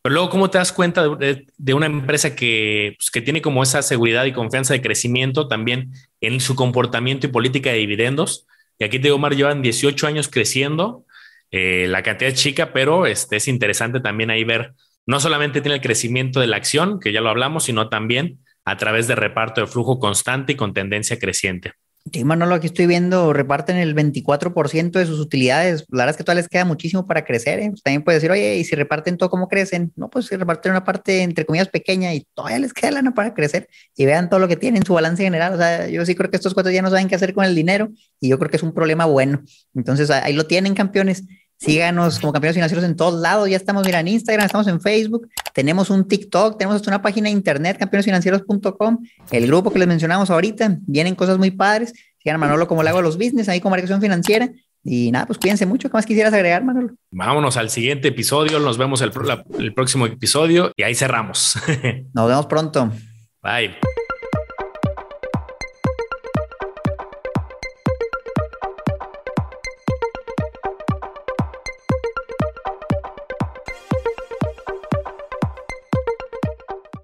Pero 0.02 0.14
luego, 0.14 0.30
¿cómo 0.30 0.50
te 0.50 0.58
das 0.58 0.72
cuenta 0.72 1.08
de, 1.08 1.74
una 1.74 1.86
empresa 1.86 2.36
que, 2.36 2.94
pues, 2.98 3.10
que, 3.10 3.22
tiene 3.22 3.40
como 3.40 3.62
esa 3.62 3.80
seguridad 3.80 4.26
y 4.26 4.32
confianza 4.32 4.74
de 4.74 4.82
crecimiento 4.82 5.48
también 5.48 5.92
en 6.20 6.40
su 6.40 6.54
comportamiento 6.54 7.26
y 7.26 7.30
política 7.30 7.70
de 7.70 7.78
dividendos? 7.78 8.46
Y 8.78 8.84
aquí 8.84 8.98
te 8.98 9.04
digo, 9.04 9.16
Omar, 9.16 9.34
llevan 9.34 9.62
18 9.62 10.06
años 10.06 10.28
creciendo, 10.28 11.04
eh, 11.50 11.86
la 11.88 12.02
cantidad 12.02 12.32
es 12.32 12.40
chica, 12.40 12.72
pero 12.72 13.06
este, 13.06 13.36
es 13.36 13.48
interesante 13.48 14.00
también 14.00 14.30
ahí 14.30 14.44
ver, 14.44 14.72
no 15.06 15.20
solamente 15.20 15.60
tiene 15.60 15.76
el 15.76 15.80
crecimiento 15.80 16.40
de 16.40 16.46
la 16.46 16.56
acción, 16.56 16.98
que 16.98 17.12
ya 17.12 17.20
lo 17.20 17.30
hablamos, 17.30 17.64
sino 17.64 17.88
también 17.88 18.40
a 18.64 18.76
través 18.76 19.06
de 19.06 19.14
reparto 19.14 19.60
de 19.60 19.66
flujo 19.66 19.98
constante 19.98 20.52
y 20.52 20.56
con 20.56 20.72
tendencia 20.72 21.18
creciente. 21.18 21.72
Sí, 22.12 22.22
Manolo, 22.22 22.54
aquí 22.54 22.66
estoy 22.66 22.86
viendo, 22.86 23.32
reparten 23.32 23.76
el 23.76 23.94
24% 23.94 24.98
de 24.98 25.06
sus 25.06 25.18
utilidades. 25.20 25.86
La 25.88 26.04
verdad 26.04 26.10
es 26.10 26.16
que 26.18 26.22
todavía 26.22 26.42
les 26.42 26.50
queda 26.50 26.66
muchísimo 26.66 27.06
para 27.06 27.24
crecer. 27.24 27.58
¿eh? 27.60 27.72
También 27.82 28.04
puedes 28.04 28.20
decir, 28.20 28.30
oye, 28.30 28.56
¿y 28.58 28.64
si 28.64 28.76
reparten 28.76 29.16
todo, 29.16 29.30
cómo 29.30 29.48
crecen? 29.48 29.90
No, 29.96 30.10
pues 30.10 30.26
si 30.26 30.36
reparten 30.36 30.72
una 30.72 30.84
parte, 30.84 31.22
entre 31.22 31.46
comillas, 31.46 31.68
pequeña 31.68 32.12
y 32.12 32.26
todavía 32.34 32.58
les 32.58 32.74
queda 32.74 32.90
lana 32.90 33.14
para 33.14 33.32
crecer 33.32 33.68
y 33.96 34.04
vean 34.04 34.28
todo 34.28 34.38
lo 34.38 34.48
que 34.48 34.56
tienen, 34.56 34.84
su 34.84 34.92
balance 34.92 35.22
general. 35.22 35.54
O 35.54 35.56
sea, 35.56 35.88
yo 35.88 36.04
sí 36.04 36.14
creo 36.14 36.30
que 36.30 36.36
estos 36.36 36.52
cuatro 36.52 36.70
ya 36.70 36.82
no 36.82 36.90
saben 36.90 37.08
qué 37.08 37.14
hacer 37.14 37.32
con 37.32 37.46
el 37.46 37.54
dinero 37.54 37.88
y 38.20 38.28
yo 38.28 38.38
creo 38.38 38.50
que 38.50 38.58
es 38.58 38.62
un 38.62 38.74
problema 38.74 39.06
bueno. 39.06 39.42
Entonces, 39.74 40.10
ahí 40.10 40.34
lo 40.34 40.46
tienen, 40.46 40.74
campeones. 40.74 41.24
Síganos 41.58 42.18
como 42.18 42.32
campeones 42.32 42.56
financieros 42.56 42.84
en 42.84 42.96
todos 42.96 43.20
lados. 43.20 43.48
Ya 43.48 43.56
estamos, 43.56 43.86
mira, 43.86 44.00
en 44.00 44.08
Instagram, 44.08 44.46
estamos 44.46 44.66
en 44.66 44.80
Facebook, 44.80 45.28
tenemos 45.52 45.90
un 45.90 46.06
TikTok, 46.06 46.58
tenemos 46.58 46.76
hasta 46.76 46.90
una 46.90 47.00
página 47.00 47.28
de 47.28 47.32
internet, 47.32 47.78
campeonesfinancieros.com, 47.78 48.98
el 49.30 49.46
grupo 49.46 49.72
que 49.72 49.78
les 49.78 49.88
mencionamos 49.88 50.30
ahorita. 50.30 50.78
Vienen 50.86 51.14
cosas 51.14 51.38
muy 51.38 51.50
padres. 51.50 51.92
Sigan 52.18 52.36
a 52.36 52.38
Manolo 52.38 52.66
como 52.66 52.82
le 52.82 52.88
hago 52.88 52.98
a 52.98 53.02
los 53.02 53.16
business, 53.16 53.48
ahí 53.48 53.60
con 53.60 53.70
marcación 53.70 54.00
financiera. 54.00 54.50
Y 54.82 55.10
nada, 55.10 55.26
pues 55.26 55.38
cuídense 55.38 55.64
mucho. 55.64 55.88
¿Qué 55.88 55.94
más 55.94 56.04
quisieras 56.04 56.34
agregar, 56.34 56.62
Manolo? 56.62 56.94
Vámonos 57.10 57.56
al 57.56 57.70
siguiente 57.70 58.08
episodio. 58.08 58.58
Nos 58.58 58.76
vemos 58.76 59.00
el, 59.00 59.12
el 59.58 59.72
próximo 59.72 60.06
episodio 60.06 60.72
y 60.76 60.82
ahí 60.82 60.94
cerramos. 60.94 61.56
Nos 62.12 62.28
vemos 62.28 62.46
pronto. 62.46 62.92
Bye. 63.42 63.76